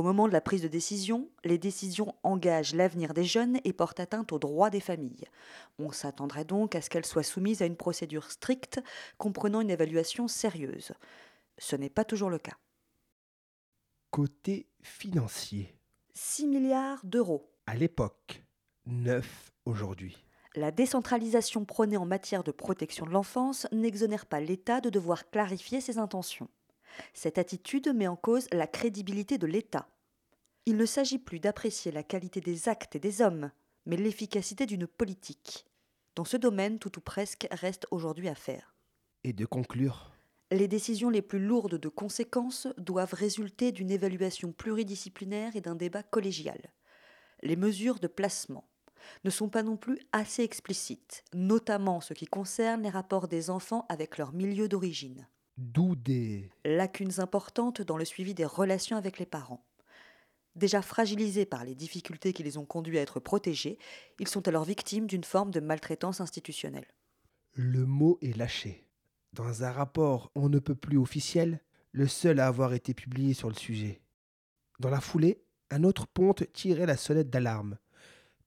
[0.00, 4.00] Au moment de la prise de décision, les décisions engagent l'avenir des jeunes et portent
[4.00, 5.26] atteinte aux droits des familles.
[5.78, 8.80] On s'attendrait donc à ce qu'elles soient soumises à une procédure stricte
[9.18, 10.92] comprenant une évaluation sérieuse.
[11.58, 12.56] Ce n'est pas toujours le cas.
[14.10, 15.76] côté financier.
[16.14, 17.52] 6 milliards d'euros.
[17.66, 18.42] À l'époque,
[18.86, 20.16] 9 aujourd'hui.
[20.54, 25.82] La décentralisation prônée en matière de protection de l'enfance n'exonère pas l'État de devoir clarifier
[25.82, 26.48] ses intentions.
[27.14, 29.88] Cette attitude met en cause la crédibilité de l'État.
[30.66, 33.50] Il ne s'agit plus d'apprécier la qualité des actes et des hommes,
[33.86, 35.66] mais l'efficacité d'une politique.
[36.16, 38.74] Dans ce domaine, tout ou presque reste aujourd'hui à faire.
[39.24, 40.12] Et de conclure,
[40.50, 46.02] Les décisions les plus lourdes de conséquences doivent résulter d'une évaluation pluridisciplinaire et d'un débat
[46.02, 46.72] collégial.
[47.42, 48.68] Les mesures de placement
[49.24, 53.48] ne sont pas non plus assez explicites, notamment en ce qui concerne les rapports des
[53.48, 55.26] enfants avec leur milieu d'origine.
[55.60, 56.50] D'où des...
[56.64, 59.64] Lacunes importantes dans le suivi des relations avec les parents.
[60.56, 63.78] Déjà fragilisés par les difficultés qui les ont conduits à être protégés,
[64.18, 66.88] ils sont alors victimes d'une forme de maltraitance institutionnelle.
[67.52, 68.86] Le mot est lâché.
[69.32, 71.60] Dans un rapport on ne peut plus officiel,
[71.92, 74.00] le seul à avoir été publié sur le sujet.
[74.80, 77.78] Dans la foulée, un autre ponte tirait la sonnette d'alarme.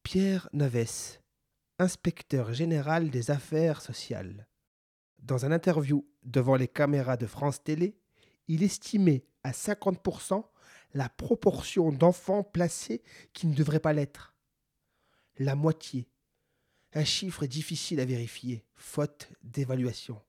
[0.02, 1.19] Pierre Naves,
[1.80, 4.47] inspecteur général des affaires sociales.
[5.23, 7.97] Dans un interview devant les caméras de France Télé,
[8.49, 10.43] il estimait à 50%
[10.93, 14.36] la proportion d'enfants placés qui ne devraient pas l'être.
[15.38, 16.09] La moitié.
[16.93, 20.21] Un chiffre difficile à vérifier, faute d'évaluation.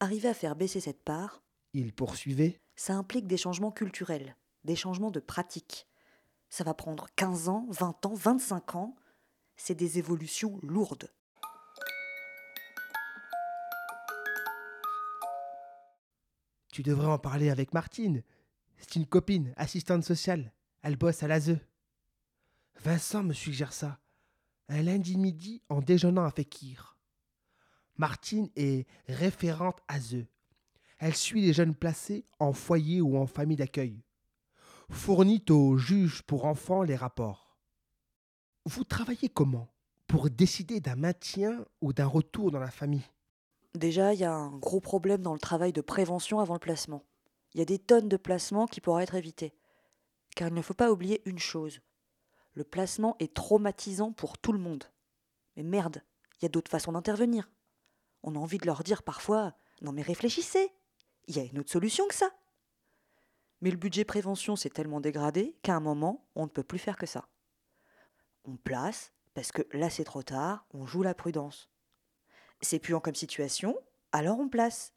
[0.00, 5.10] Arriver à faire baisser cette part, Il poursuivait ça implique des changements culturels, des changements
[5.10, 5.88] de pratiques.
[6.48, 8.96] Ça va prendre 15 ans, 20 ans, 25 ans.
[9.56, 11.12] C'est des évolutions lourdes.
[16.78, 18.22] Tu devrais en parler avec Martine.
[18.76, 20.52] C'est une copine, assistante sociale.
[20.82, 21.58] Elle bosse à l'ASE.
[22.84, 23.98] Vincent me suggère ça.
[24.68, 26.96] Un lundi midi en déjeunant à Fekir.
[27.96, 30.24] Martine est référente ASE.
[30.98, 34.04] Elle suit les jeunes placés en foyer ou en famille d'accueil.
[34.88, 37.58] Fournit au juge pour enfants les rapports.
[38.66, 39.74] Vous travaillez comment
[40.06, 43.10] pour décider d'un maintien ou d'un retour dans la famille?
[43.78, 47.04] Déjà, il y a un gros problème dans le travail de prévention avant le placement.
[47.54, 49.54] Il y a des tonnes de placements qui pourraient être évités.
[50.34, 51.80] Car il ne faut pas oublier une chose.
[52.54, 54.82] Le placement est traumatisant pour tout le monde.
[55.54, 56.02] Mais merde,
[56.34, 57.48] il y a d'autres façons d'intervenir.
[58.24, 60.72] On a envie de leur dire parfois Non mais réfléchissez
[61.28, 62.32] Il y a une autre solution que ça
[63.60, 66.96] Mais le budget prévention s'est tellement dégradé qu'à un moment, on ne peut plus faire
[66.96, 67.28] que ça.
[68.44, 71.70] On place, parce que là c'est trop tard, on joue la prudence.
[72.60, 73.78] C'est puant comme situation,
[74.12, 74.92] alors on place.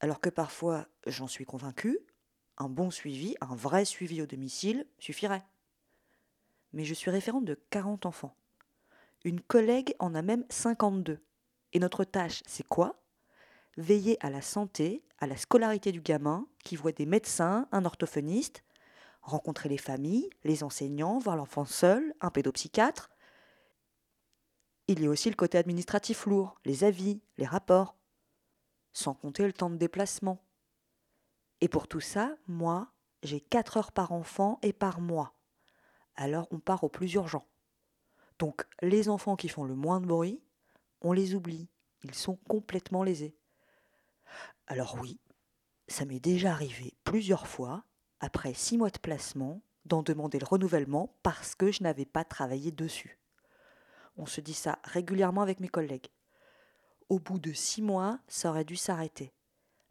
[0.00, 1.98] Alors que parfois, j'en suis convaincu,
[2.58, 5.44] un bon suivi, un vrai suivi au domicile suffirait.
[6.72, 8.36] Mais je suis référente de 40 enfants.
[9.24, 11.20] Une collègue en a même 52.
[11.72, 13.02] Et notre tâche, c'est quoi?
[13.76, 18.62] Veiller à la santé, à la scolarité du gamin, qui voit des médecins, un orthophoniste,
[19.22, 23.10] rencontrer les familles, les enseignants, voir l'enfant seul, un pédopsychiatre.
[24.86, 27.96] Il y a aussi le côté administratif lourd, les avis, les rapports,
[28.92, 30.44] sans compter le temps de déplacement.
[31.60, 32.92] Et pour tout ça, moi,
[33.22, 35.34] j'ai 4 heures par enfant et par mois.
[36.16, 37.46] Alors on part au plus urgent.
[38.38, 40.42] Donc les enfants qui font le moins de bruit,
[41.00, 41.68] on les oublie.
[42.02, 43.36] Ils sont complètement lésés.
[44.66, 45.18] Alors oui,
[45.88, 47.84] ça m'est déjà arrivé plusieurs fois,
[48.20, 52.70] après six mois de placement, d'en demander le renouvellement parce que je n'avais pas travaillé
[52.70, 53.18] dessus.
[54.16, 56.08] On se dit ça régulièrement avec mes collègues.
[57.08, 59.32] Au bout de six mois, ça aurait dû s'arrêter.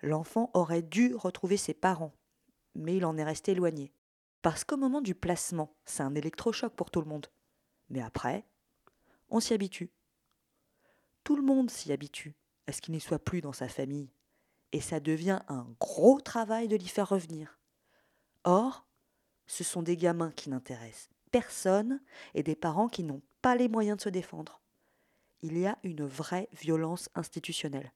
[0.01, 2.13] L'enfant aurait dû retrouver ses parents,
[2.75, 3.93] mais il en est resté éloigné.
[4.41, 7.27] Parce qu'au moment du placement, c'est un électrochoc pour tout le monde.
[7.89, 8.45] Mais après,
[9.29, 9.91] on s'y habitue.
[11.23, 12.35] Tout le monde s'y habitue
[12.67, 14.11] à ce qu'il n'y soit plus dans sa famille.
[14.73, 17.59] Et ça devient un gros travail de l'y faire revenir.
[18.43, 18.85] Or,
[19.47, 21.99] ce sont des gamins qui n'intéressent personne
[22.35, 24.61] et des parents qui n'ont pas les moyens de se défendre.
[25.41, 27.91] Il y a une vraie violence institutionnelle.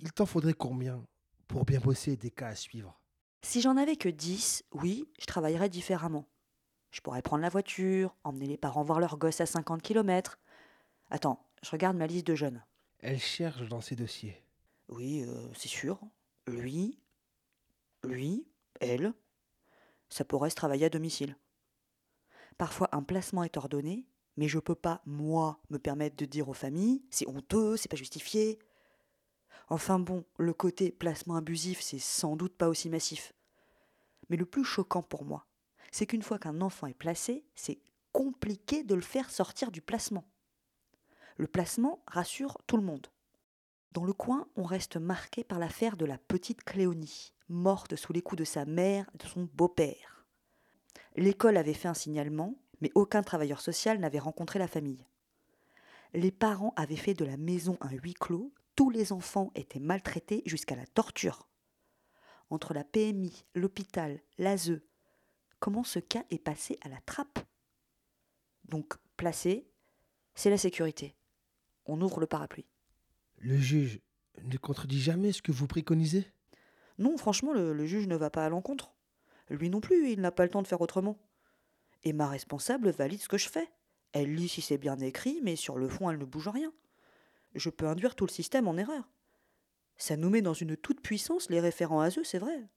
[0.00, 1.04] Il t'en faudrait combien
[1.48, 3.00] pour bien bosser des cas à suivre?
[3.40, 6.28] Si j'en avais que 10, oui, je travaillerais différemment.
[6.90, 10.38] Je pourrais prendre la voiture, emmener les parents voir leurs gosses à 50 km.
[11.10, 12.62] Attends, je regarde ma liste de jeunes.
[12.98, 14.44] Elle cherche dans ses dossiers.
[14.90, 15.98] Oui, euh, c'est sûr.
[16.46, 16.98] Lui,
[18.04, 18.46] lui,
[18.78, 19.14] elle.
[20.10, 21.38] Ça pourrait se travailler à domicile.
[22.58, 26.54] Parfois, un placement est ordonné, mais je peux pas, moi, me permettre de dire aux
[26.54, 28.58] familles c'est honteux, c'est pas justifié.
[29.68, 33.32] Enfin bon, le côté placement abusif, c'est sans doute pas aussi massif.
[34.28, 35.46] Mais le plus choquant pour moi,
[35.90, 37.78] c'est qu'une fois qu'un enfant est placé, c'est
[38.12, 40.24] compliqué de le faire sortir du placement.
[41.36, 43.06] Le placement rassure tout le monde.
[43.92, 48.22] Dans le coin, on reste marqué par l'affaire de la petite Cléonie, morte sous les
[48.22, 50.26] coups de sa mère et de son beau-père.
[51.16, 55.06] L'école avait fait un signalement, mais aucun travailleur social n'avait rencontré la famille.
[56.14, 60.42] Les parents avaient fait de la maison un huis clos, tous les enfants étaient maltraités
[60.46, 61.48] jusqu'à la torture.
[62.50, 64.80] Entre la PMI, l'hôpital, l'ASE,
[65.60, 67.38] comment ce cas est passé à la trappe?
[68.64, 69.70] Donc, placé,
[70.34, 71.14] c'est la sécurité.
[71.86, 72.66] On ouvre le parapluie.
[73.38, 74.00] Le juge
[74.42, 76.26] ne contredit jamais ce que vous préconisez?
[76.98, 78.92] Non, franchement, le, le juge ne va pas à l'encontre.
[79.50, 81.16] Lui non plus, il n'a pas le temps de faire autrement.
[82.04, 83.68] Et ma responsable valide ce que je fais.
[84.12, 86.72] Elle lit si c'est bien écrit, mais sur le fond, elle ne bouge rien.
[87.54, 89.08] Je peux induire tout le système en erreur.
[89.96, 92.68] Ça nous met dans une toute puissance les référents ASE, c'est vrai.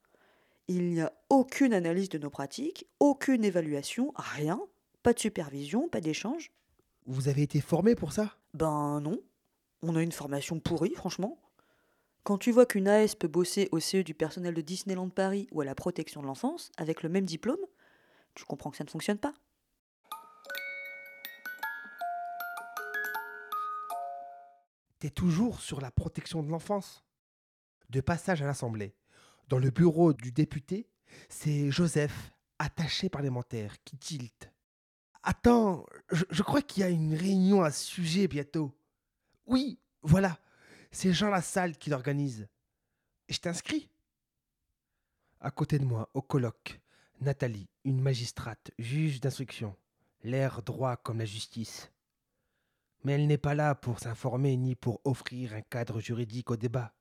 [0.68, 4.60] Il n'y a aucune analyse de nos pratiques, aucune évaluation, rien.
[5.04, 6.52] Pas de supervision, pas d'échange.
[7.06, 8.36] Vous avez été formé pour ça?
[8.54, 9.20] Ben non.
[9.82, 11.40] On a une formation pourrie, franchement.
[12.24, 15.62] Quand tu vois qu'une AS peut bosser au CE du personnel de Disneyland Paris ou
[15.62, 17.60] à la protection de l'enfance avec le même diplôme,
[18.36, 19.34] tu comprends que ça ne fonctionne pas.
[25.00, 27.04] T'es toujours sur la protection de l'enfance.
[27.90, 28.96] De passage à l'Assemblée,
[29.48, 30.90] dans le bureau du député,
[31.30, 34.52] c'est Joseph, attaché parlementaire, qui tilte.
[35.22, 38.76] Attends, je, crois qu'il y a une réunion à ce sujet bientôt.
[39.46, 40.40] Oui, voilà,
[40.92, 42.48] c'est Jean Lassalle qui l'organise.
[43.30, 43.90] Je t'inscris
[45.40, 46.80] À côté de moi, au colloque,
[47.22, 49.76] Nathalie, une magistrate, juge d'instruction,
[50.24, 51.92] l'air droit comme la justice.
[53.04, 56.94] Mais elle n'est pas là pour s'informer ni pour offrir un cadre juridique au débat.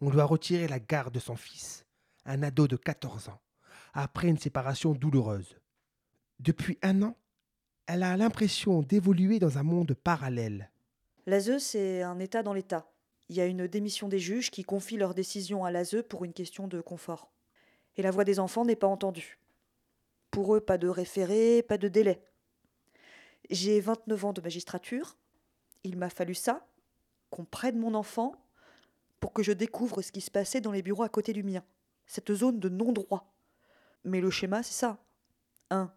[0.00, 1.84] On doit retirer la garde de son fils,
[2.24, 3.40] un ado de 14 ans,
[3.92, 5.58] après une séparation douloureuse.
[6.38, 7.16] Depuis un an,
[7.86, 10.70] elle a l'impression d'évoluer dans un monde parallèle.
[11.26, 12.90] L'ASE, c'est un État dans l'État.
[13.28, 16.32] Il y a une démission des juges qui confient leurs décisions à l'ASE pour une
[16.32, 17.30] question de confort.
[17.98, 19.38] Et la voix des enfants n'est pas entendue.
[20.30, 22.22] Pour eux, pas de référé, pas de délai.
[23.50, 25.16] J'ai 29 ans de magistrature.
[25.84, 26.66] Il m'a fallu ça,
[27.30, 28.34] qu'on prenne mon enfant,
[29.20, 31.64] pour que je découvre ce qui se passait dans les bureaux à côté du mien,
[32.06, 33.32] cette zone de non-droit.
[34.04, 34.98] Mais le schéma, c'est ça.
[35.70, 35.92] 1.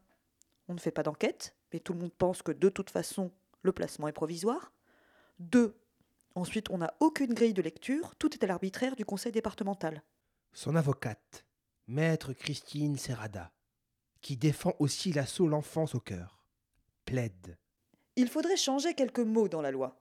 [0.67, 3.71] On ne fait pas d'enquête, mais tout le monde pense que de toute façon, le
[3.71, 4.73] placement est provisoire.
[5.39, 5.75] 2.
[6.33, 10.01] Ensuite, on n'a aucune grille de lecture, tout est à l'arbitraire du conseil départemental.
[10.53, 11.45] Son avocate,
[11.91, 13.51] maître Christine Serrada,
[14.21, 16.41] qui défend aussi l'assaut l'enfance au cœur,
[17.05, 17.57] plaide.
[18.15, 19.99] Il faudrait changer quelques mots dans la loi.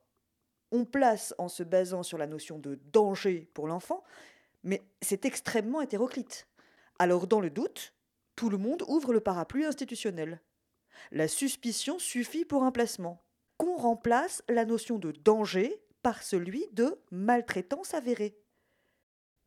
[0.70, 4.04] On place en se basant sur la notion de danger pour l'enfant,
[4.62, 6.46] mais c'est extrêmement hétéroclite.
[7.00, 7.92] Alors, dans le doute,
[8.36, 10.40] tout le monde ouvre le parapluie institutionnel.
[11.10, 13.24] La suspicion suffit pour un placement.
[13.56, 18.39] Qu'on remplace la notion de danger par celui de maltraitance avérée.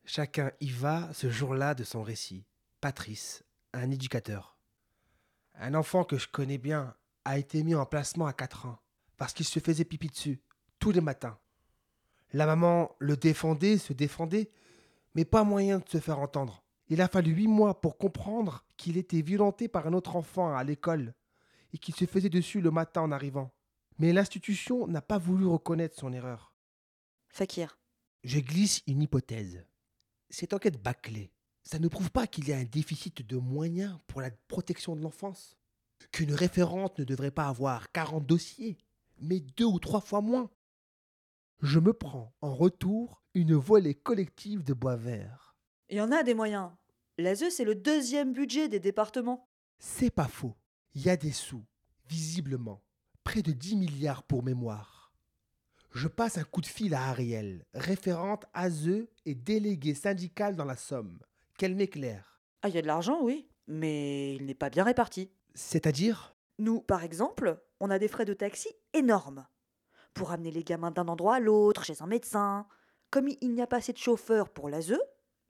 [0.05, 2.45] Chacun y va ce jour-là de son récit.
[2.81, 4.57] Patrice, un éducateur.
[5.55, 8.79] Un enfant que je connais bien a été mis en placement à 4 ans
[9.17, 10.41] parce qu'il se faisait pipi dessus
[10.79, 11.39] tous les matins.
[12.33, 14.51] La maman le défendait, se défendait,
[15.15, 16.63] mais pas moyen de se faire entendre.
[16.89, 20.63] Il a fallu huit mois pour comprendre qu'il était violenté par un autre enfant à
[20.65, 21.13] l'école
[21.71, 23.53] et qu'il se faisait dessus le matin en arrivant.
[23.99, 26.53] Mais l'institution n'a pas voulu reconnaître son erreur.
[27.29, 27.79] Fakir.
[28.23, 29.65] Je glisse une hypothèse.
[30.33, 34.19] Cette enquête bâclée, ça ne prouve pas qu'il y a un déficit de moyens pour
[34.19, 35.59] la protection de l'enfance.
[36.11, 38.79] Qu'une référente ne devrait pas avoir 40 dossiers,
[39.19, 40.49] mais deux ou trois fois moins.
[41.61, 45.55] Je me prends en retour une volée collective de bois vert.
[45.89, 46.71] Il y en a des moyens.
[47.19, 49.47] L'ASE, c'est le deuxième budget des départements.
[49.77, 50.55] C'est pas faux.
[50.95, 51.63] Il y a des sous,
[52.07, 52.81] visiblement.
[53.23, 54.92] Près de 10 milliards pour mémoire.
[55.93, 60.75] Je passe un coup de fil à Ariel, référente ASE et déléguée syndicale dans la
[60.75, 61.19] Somme.
[61.55, 62.41] Qu'elle m'éclaire.
[62.63, 65.29] Ah, il y a de l'argent, oui, mais il n'est pas bien réparti.
[65.53, 66.35] C'est-à-dire?
[66.57, 69.45] Nous, par exemple, on a des frais de taxi énormes.
[70.15, 72.65] Pour amener les gamins d'un endroit à l'autre, chez un médecin.
[73.11, 74.97] Comme il n'y a pas assez de chauffeurs pour l'ASE,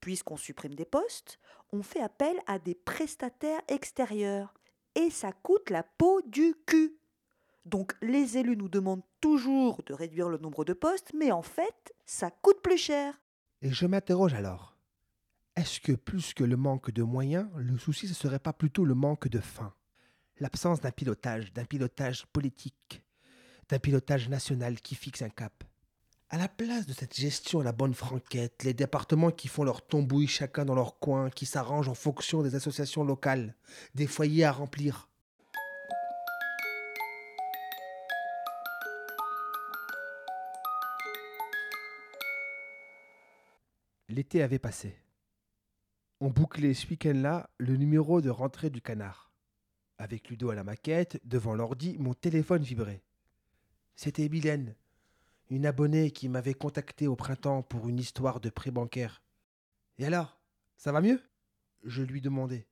[0.02, 1.40] puisqu'on supprime des postes,
[1.72, 4.54] on fait appel à des prestataires extérieurs.
[4.96, 6.98] Et ça coûte la peau du cul.
[7.66, 11.94] Donc les élus nous demandent toujours de réduire le nombre de postes, mais en fait,
[12.06, 13.22] ça coûte plus cher.
[13.62, 14.76] Et je m'interroge alors.
[15.56, 18.96] Est-ce que plus que le manque de moyens, le souci ce serait pas plutôt le
[18.96, 19.74] manque de fin
[20.40, 23.04] L'absence d'un pilotage, d'un pilotage politique,
[23.70, 25.64] d'un pilotage national qui fixe un cap.
[26.30, 29.86] À la place de cette gestion à la bonne franquette, les départements qui font leur
[29.86, 33.56] tombouille chacun dans leur coin, qui s'arrangent en fonction des associations locales,
[33.94, 35.10] des foyers à remplir.
[44.14, 44.96] L'été avait passé.
[46.20, 49.32] On bouclait ce week-end-là le numéro de rentrée du canard.
[49.98, 53.02] Avec Ludo à la maquette, devant l'ordi, mon téléphone vibrait.
[53.96, 54.76] C'était Mylène,
[55.50, 59.24] une abonnée qui m'avait contacté au printemps pour une histoire de prêt bancaire.
[59.98, 60.40] Et alors
[60.78, 61.20] Ça va mieux?
[61.82, 62.68] Je lui demandais.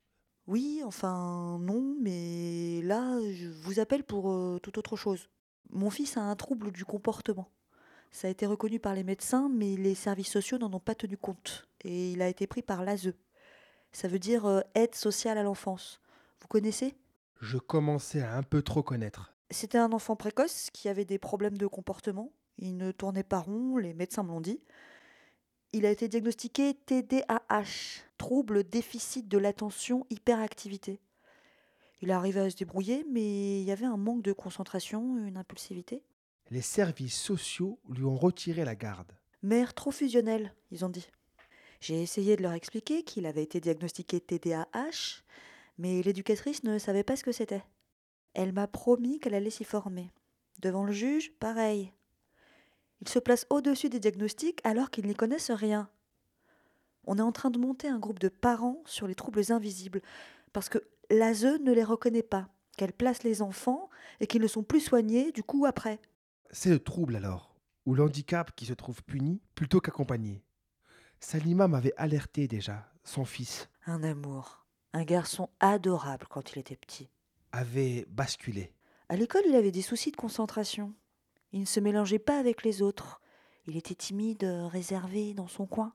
[0.46, 5.28] Oui, enfin non, mais là, je vous appelle pour euh, toute autre chose.
[5.72, 7.50] Mon fils a un trouble du comportement.
[8.12, 11.18] Ça a été reconnu par les médecins, mais les services sociaux n'en ont pas tenu
[11.18, 11.68] compte.
[11.84, 13.14] Et il a été pris par l'ASE.
[13.94, 16.02] Ça veut dire euh, aide sociale à l'enfance.
[16.42, 16.96] Vous connaissez?
[17.40, 19.34] Je commençais à un peu trop connaître.
[19.50, 22.32] C'était un enfant précoce qui avait des problèmes de comportement.
[22.58, 24.62] Il ne tournait pas rond, les médecins me l'ont dit.
[25.74, 31.00] Il a été diagnostiqué TDAH, trouble déficit de l'attention hyperactivité.
[32.02, 36.04] Il arrivait à se débrouiller, mais il y avait un manque de concentration, une impulsivité.
[36.52, 39.14] Les services sociaux lui ont retiré la garde.
[39.42, 41.08] Mère trop fusionnelle, ils ont dit.
[41.80, 45.24] J'ai essayé de leur expliquer qu'il avait été diagnostiqué TDAH,
[45.78, 47.64] mais l'éducatrice ne savait pas ce que c'était.
[48.34, 50.12] Elle m'a promis qu'elle allait s'y former.
[50.60, 51.94] Devant le juge, pareil.
[53.00, 55.90] Il se place au-dessus des diagnostics alors qu'ils n'y connaissent rien.
[57.06, 60.02] On est en train de monter un groupe de parents sur les troubles invisibles,
[60.52, 60.80] parce que
[61.10, 63.90] l'ASE ne les reconnaît pas, qu'elle place les enfants
[64.20, 66.02] et qu'ils ne sont plus soignés du coup après.
[66.54, 70.44] C'est le trouble alors, ou l'handicap qui se trouve puni plutôt qu'accompagné.
[71.22, 73.70] Salima m'avait alerté déjà, son fils.
[73.86, 77.10] Un amour, un garçon adorable quand il était petit.
[77.54, 78.74] Avait basculé.
[79.08, 80.94] À l'école, il avait des soucis de concentration.
[81.54, 83.22] Il ne se mélangeait pas avec les autres.
[83.66, 85.94] Il était timide, réservé, dans son coin.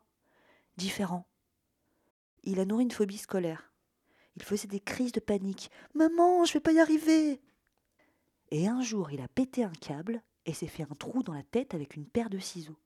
[0.78, 1.26] Différent.
[2.44, 3.72] Il a nourri une phobie scolaire.
[4.36, 5.70] Il faisait des crises de panique.
[5.94, 7.42] Maman, je vais pas y arriver.
[8.50, 11.42] Et un jour, il a pété un câble et s'est fait un trou dans la
[11.42, 12.78] tête avec une paire de ciseaux.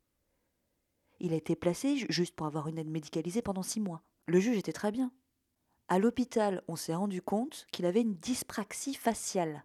[1.20, 4.02] Il a été placé juste pour avoir une aide médicalisée pendant six mois.
[4.26, 5.12] Le juge était très bien.
[5.88, 9.64] À l'hôpital, on s'est rendu compte qu'il avait une dyspraxie faciale.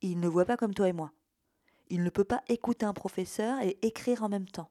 [0.00, 1.12] Il ne voit pas comme toi et moi.
[1.88, 4.70] Il ne peut pas écouter un professeur et écrire en même temps.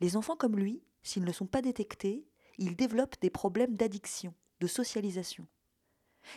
[0.00, 2.26] Les enfants comme lui, s'ils ne sont pas détectés,
[2.58, 5.46] ils développent des problèmes d'addiction, de socialisation.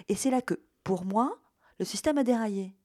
[0.07, 1.37] Et c'est là que, pour moi,
[1.79, 2.75] le système a déraillé.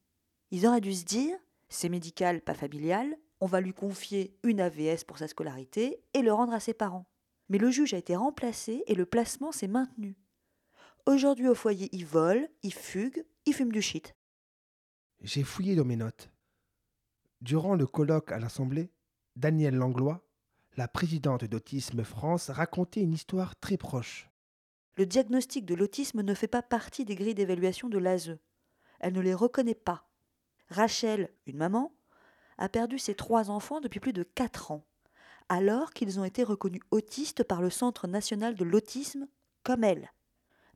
[0.50, 1.36] Ils auraient dû se dire,
[1.70, 6.32] c'est médical, pas familial, on va lui confier une AVS pour sa scolarité et le
[6.32, 7.06] rendre à ses parents.
[7.48, 10.16] Mais le juge a été remplacé et le placement s'est maintenu.
[11.06, 14.14] Aujourd'hui au foyer, il vole, il fugue, il fume du shit.
[15.22, 16.30] J'ai fouillé dans mes notes.
[17.40, 18.92] Durant le colloque à l'Assemblée,
[19.36, 20.26] Danielle Langlois,
[20.76, 24.30] la présidente d'Autisme France, racontait une histoire très proche.
[24.96, 28.38] Le diagnostic de l'autisme ne fait pas partie des grilles d'évaluation de l'ASE.
[28.98, 30.09] Elle ne les reconnaît pas.
[30.70, 31.92] Rachel, une maman,
[32.58, 34.86] a perdu ses trois enfants depuis plus de quatre ans,
[35.48, 39.26] alors qu'ils ont été reconnus autistes par le Centre national de l'autisme,
[39.64, 40.12] comme elle.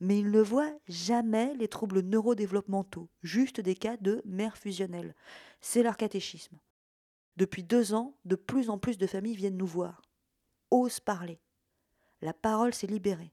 [0.00, 5.14] Mais ils ne voient jamais les troubles neurodéveloppementaux, juste des cas de mère fusionnelle.
[5.60, 6.58] C'est leur catéchisme.
[7.36, 10.02] Depuis deux ans, de plus en plus de familles viennent nous voir,
[10.70, 11.40] osent parler.
[12.20, 13.32] La parole s'est libérée.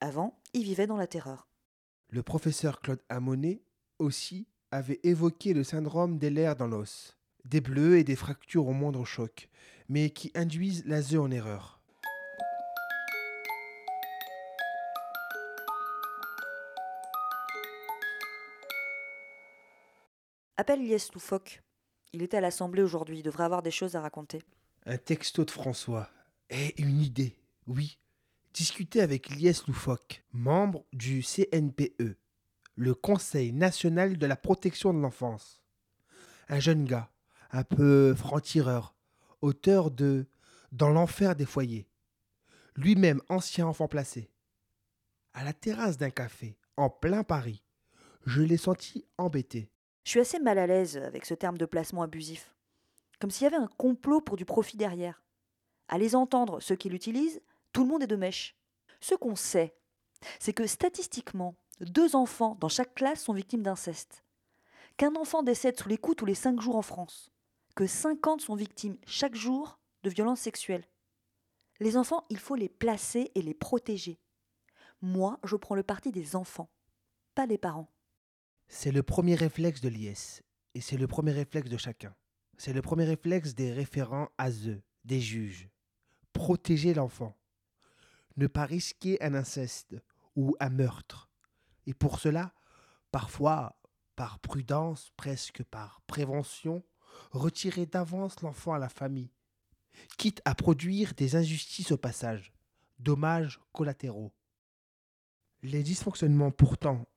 [0.00, 1.48] Avant, ils vivaient dans la terreur.
[2.08, 3.62] Le professeur Claude Amonet
[3.98, 8.72] aussi avait évoqué le syndrome des lairs dans l'os, des bleus et des fractures au
[8.72, 9.48] moindre choc,
[9.88, 11.80] mais qui induisent l'ASE en erreur.
[20.56, 21.62] Appelle Lies Loufoque.
[22.12, 24.42] Il était à l'Assemblée aujourd'hui, il devrait avoir des choses à raconter.
[24.84, 26.10] Un texto de François.
[26.50, 27.98] Et une idée, oui.
[28.52, 32.16] Discuter avec Lies Loufoque, membre du CNPE,
[32.80, 35.62] le Conseil national de la protection de l'enfance.
[36.48, 37.10] Un jeune gars,
[37.50, 38.96] un peu franc-tireur,
[39.42, 40.26] auteur de
[40.72, 41.88] Dans l'enfer des foyers.
[42.76, 44.30] Lui-même ancien enfant placé.
[45.34, 47.62] À la terrasse d'un café, en plein Paris,
[48.24, 49.68] je l'ai senti embêté.
[50.04, 52.54] Je suis assez mal à l'aise avec ce terme de placement abusif.
[53.20, 55.22] Comme s'il y avait un complot pour du profit derrière.
[55.88, 57.42] À les entendre, ceux qui l'utilisent,
[57.74, 58.56] tout le monde est de mèche.
[59.00, 59.76] Ce qu'on sait,
[60.38, 64.24] c'est que statistiquement, deux enfants dans chaque classe sont victimes d'inceste.
[64.96, 67.32] Qu'un enfant décède sous les coups tous les cinq jours en France.
[67.74, 70.84] Que 50 sont victimes chaque jour de violences sexuelles.
[71.78, 74.20] Les enfants, il faut les placer et les protéger.
[75.00, 76.70] Moi, je prends le parti des enfants,
[77.34, 77.90] pas des parents.
[78.68, 80.42] C'est le premier réflexe de l'IS,
[80.74, 82.14] et c'est le premier réflexe de chacun.
[82.58, 85.70] C'est le premier réflexe des référents ASE, des juges.
[86.34, 87.34] Protéger l'enfant.
[88.36, 89.96] Ne pas risquer un inceste
[90.36, 91.29] ou un meurtre.
[91.90, 92.54] Et pour cela,
[93.10, 93.76] parfois,
[94.14, 96.84] par prudence, presque par prévention,
[97.32, 99.32] retirer d'avance l'enfant à la famille,
[100.16, 102.52] quitte à produire des injustices au passage,
[103.00, 104.30] dommages collatéraux.
[105.62, 107.08] Les dysfonctionnements pourtant,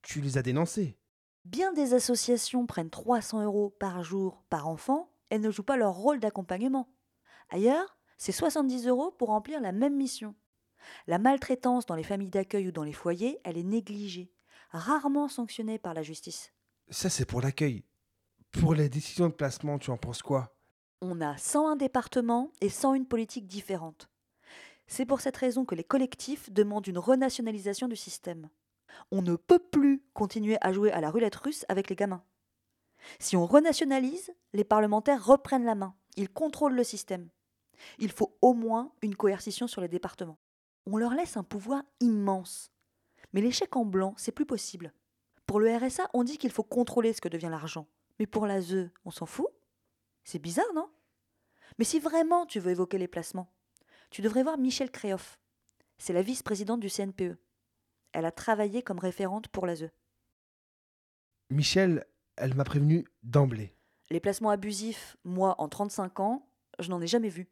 [0.00, 0.96] tu les as dénoncés.
[1.44, 5.94] Bien des associations prennent 300 euros par jour par enfant et ne jouent pas leur
[5.94, 6.88] rôle d'accompagnement.
[7.48, 10.36] Ailleurs, c'est 70 euros pour remplir la même mission.
[11.06, 14.32] La maltraitance dans les familles d'accueil ou dans les foyers, elle est négligée,
[14.70, 16.52] rarement sanctionnée par la justice.
[16.90, 17.84] Ça, c'est pour l'accueil.
[18.50, 20.56] Pour les décisions de placement, tu en penses quoi?
[21.00, 24.10] On a 101 départements et 101 politiques différentes.
[24.86, 28.50] C'est pour cette raison que les collectifs demandent une renationalisation du système.
[29.12, 32.24] On ne peut plus continuer à jouer à la roulette russe avec les gamins.
[33.18, 35.94] Si on renationalise, les parlementaires reprennent la main.
[36.16, 37.28] Ils contrôlent le système.
[37.98, 40.38] Il faut au moins une coercition sur les départements.
[40.86, 42.72] On leur laisse un pouvoir immense.
[43.32, 44.92] Mais les chèques en blanc, c'est plus possible.
[45.46, 47.86] Pour le RSA, on dit qu'il faut contrôler ce que devient l'argent.
[48.18, 49.48] Mais pour l'ASE, on s'en fout
[50.24, 50.88] C'est bizarre, non?
[51.78, 53.52] Mais si vraiment tu veux évoquer les placements,
[54.10, 55.40] tu devrais voir Michel Créoff.
[55.98, 57.36] C'est la vice-présidente du CNPE.
[58.12, 59.90] Elle a travaillé comme référente pour l'ASE.
[61.50, 62.06] Michel,
[62.36, 63.74] elle m'a prévenu d'emblée.
[64.10, 67.48] Les placements abusifs, moi, en 35 ans, je n'en ai jamais vu.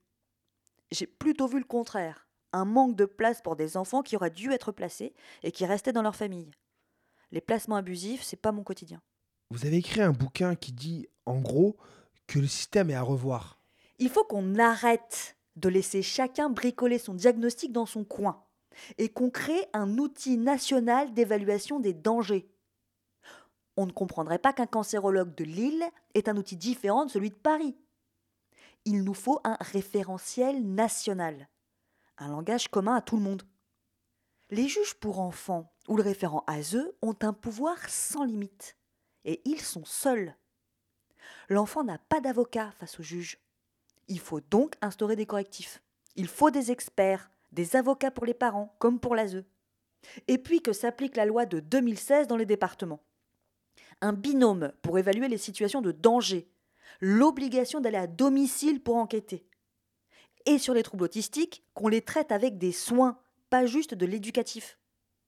[0.90, 2.27] J'ai plutôt vu le contraire.
[2.52, 5.92] Un manque de place pour des enfants qui auraient dû être placés et qui restaient
[5.92, 6.50] dans leur famille.
[7.30, 9.02] Les placements abusifs, c'est pas mon quotidien.
[9.50, 11.76] Vous avez écrit un bouquin qui dit, en gros,
[12.26, 13.60] que le système est à revoir.
[13.98, 18.44] Il faut qu'on arrête de laisser chacun bricoler son diagnostic dans son coin
[18.96, 22.48] et qu'on crée un outil national d'évaluation des dangers.
[23.76, 25.84] On ne comprendrait pas qu'un cancérologue de Lille
[26.14, 27.76] est un outil différent de celui de Paris.
[28.84, 31.48] Il nous faut un référentiel national,
[32.18, 33.42] un langage commun à tout le monde.
[34.50, 38.76] Les juges pour enfants ou le référent ASE ont un pouvoir sans limite,
[39.24, 40.34] et ils sont seuls.
[41.48, 43.38] L'enfant n'a pas d'avocat face au juge.
[44.08, 45.82] Il faut donc instaurer des correctifs.
[46.16, 49.44] Il faut des experts, des avocats pour les parents, comme pour l'ASE.
[50.26, 53.02] Et puis que s'applique la loi de 2016 dans les départements.
[54.00, 56.50] Un binôme pour évaluer les situations de danger.
[57.00, 59.47] L'obligation d'aller à domicile pour enquêter.
[60.48, 63.18] Et sur les troubles autistiques, qu'on les traite avec des soins,
[63.50, 64.78] pas juste de l'éducatif.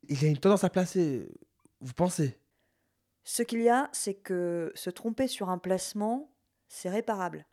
[0.08, 1.28] Il y a une tendance à placer,
[1.80, 2.38] vous pensez?
[3.24, 6.32] Ce qu'il y a, c'est que se tromper sur un placement,
[6.68, 7.44] c'est réparable.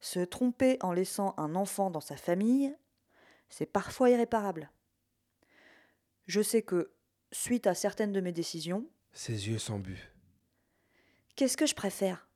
[0.00, 2.74] Se tromper en laissant un enfant dans sa famille,
[3.50, 4.72] c'est parfois irréparable.
[6.26, 6.90] Je sais que,
[7.30, 10.10] suite à certaines de mes décisions, Ses yeux sans but.
[11.36, 12.28] qu'est-ce que je préfère?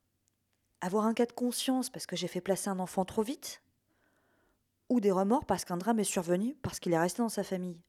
[0.79, 3.62] Avoir un cas de conscience parce que j'ai fait placer un enfant trop vite?
[4.93, 7.81] Ou des remords parce qu'un drame est survenu parce qu'il est resté dans sa famille.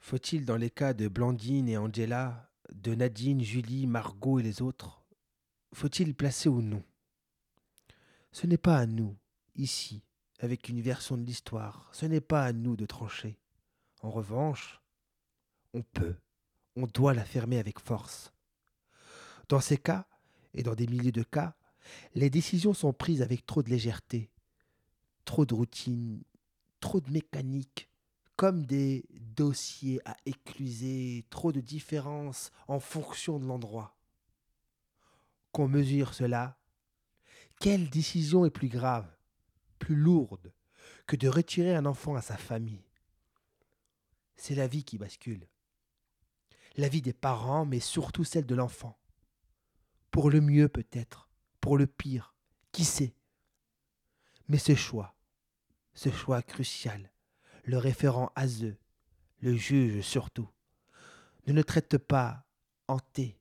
[0.00, 5.06] Faut-il, dans les cas de Blandine et Angela, de Nadine, Julie, Margot et les autres,
[5.72, 6.82] faut-il placer ou non?
[8.32, 9.16] Ce n'est pas à nous,
[9.54, 10.02] ici,
[10.40, 13.38] avec une version de l'histoire, ce n'est pas à nous de trancher.
[14.02, 14.82] En revanche,
[15.72, 16.16] on peut,
[16.76, 18.32] on doit la fermer avec force.
[19.48, 20.06] Dans ces cas,
[20.54, 21.54] et dans des milliers de cas,
[22.14, 24.30] les décisions sont prises avec trop de légèreté,
[25.24, 26.22] trop de routine,
[26.80, 27.88] trop de mécanique,
[28.36, 33.96] comme des dossiers à écluser, trop de différences en fonction de l'endroit.
[35.52, 36.58] Qu'on mesure cela,
[37.60, 39.08] quelle décision est plus grave,
[39.78, 40.52] plus lourde
[41.06, 42.84] que de retirer un enfant à sa famille?
[44.36, 45.46] C'est la vie qui bascule.
[46.76, 48.98] La vie des parents, mais surtout celle de l'enfant.
[50.10, 51.28] Pour le mieux peut-être,
[51.60, 52.34] pour le pire,
[52.72, 53.14] qui sait?
[54.48, 55.14] Mais ce choix,
[55.94, 57.12] ce choix crucial,
[57.64, 58.76] le référent ASE,
[59.40, 60.48] le juge surtout,
[61.46, 62.44] ne le traite pas
[62.88, 63.38] hanté,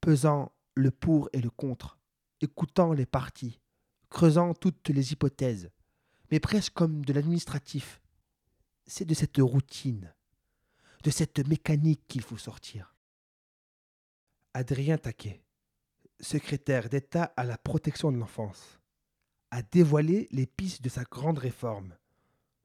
[0.00, 1.98] pesant le pour et le contre,
[2.40, 3.60] écoutant les parties,
[4.08, 5.70] creusant toutes les hypothèses,
[6.30, 8.00] mais presque comme de l'administratif.
[8.86, 10.14] C'est de cette routine,
[11.02, 12.94] de cette mécanique qu'il faut sortir.
[14.54, 15.42] Adrien Taquet,
[16.20, 18.80] secrétaire d'État à la protection de l'enfance,
[19.50, 21.94] a dévoilé les pistes de sa grande réforme.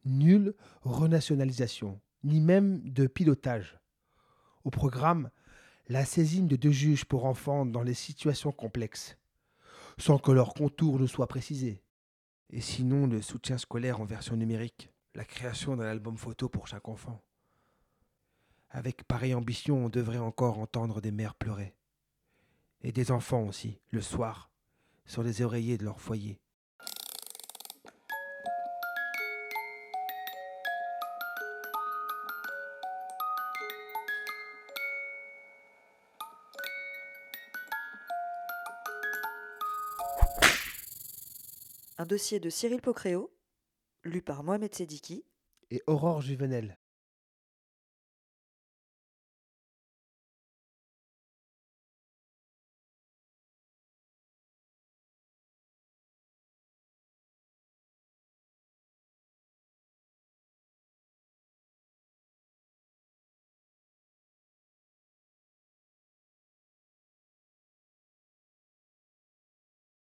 [0.05, 3.79] Nulle renationalisation, ni même de pilotage.
[4.63, 5.29] Au programme,
[5.87, 9.17] la saisine de deux juges pour enfants dans les situations complexes,
[9.97, 11.83] sans que leur contour ne soit précisé.
[12.49, 16.87] Et sinon, le soutien scolaire en version numérique, la création d'un album photo pour chaque
[16.87, 17.21] enfant.
[18.75, 21.75] Avec pareille ambition, on devrait encore entendre des mères pleurer.
[22.81, 24.49] Et des enfants aussi, le soir,
[25.05, 26.39] sur les oreillers de leur foyer.
[41.99, 43.31] Un dossier de Cyril Pocréo,
[44.03, 45.23] lu par Mohamed Sediki,
[45.69, 46.75] Et Aurore Juvenel.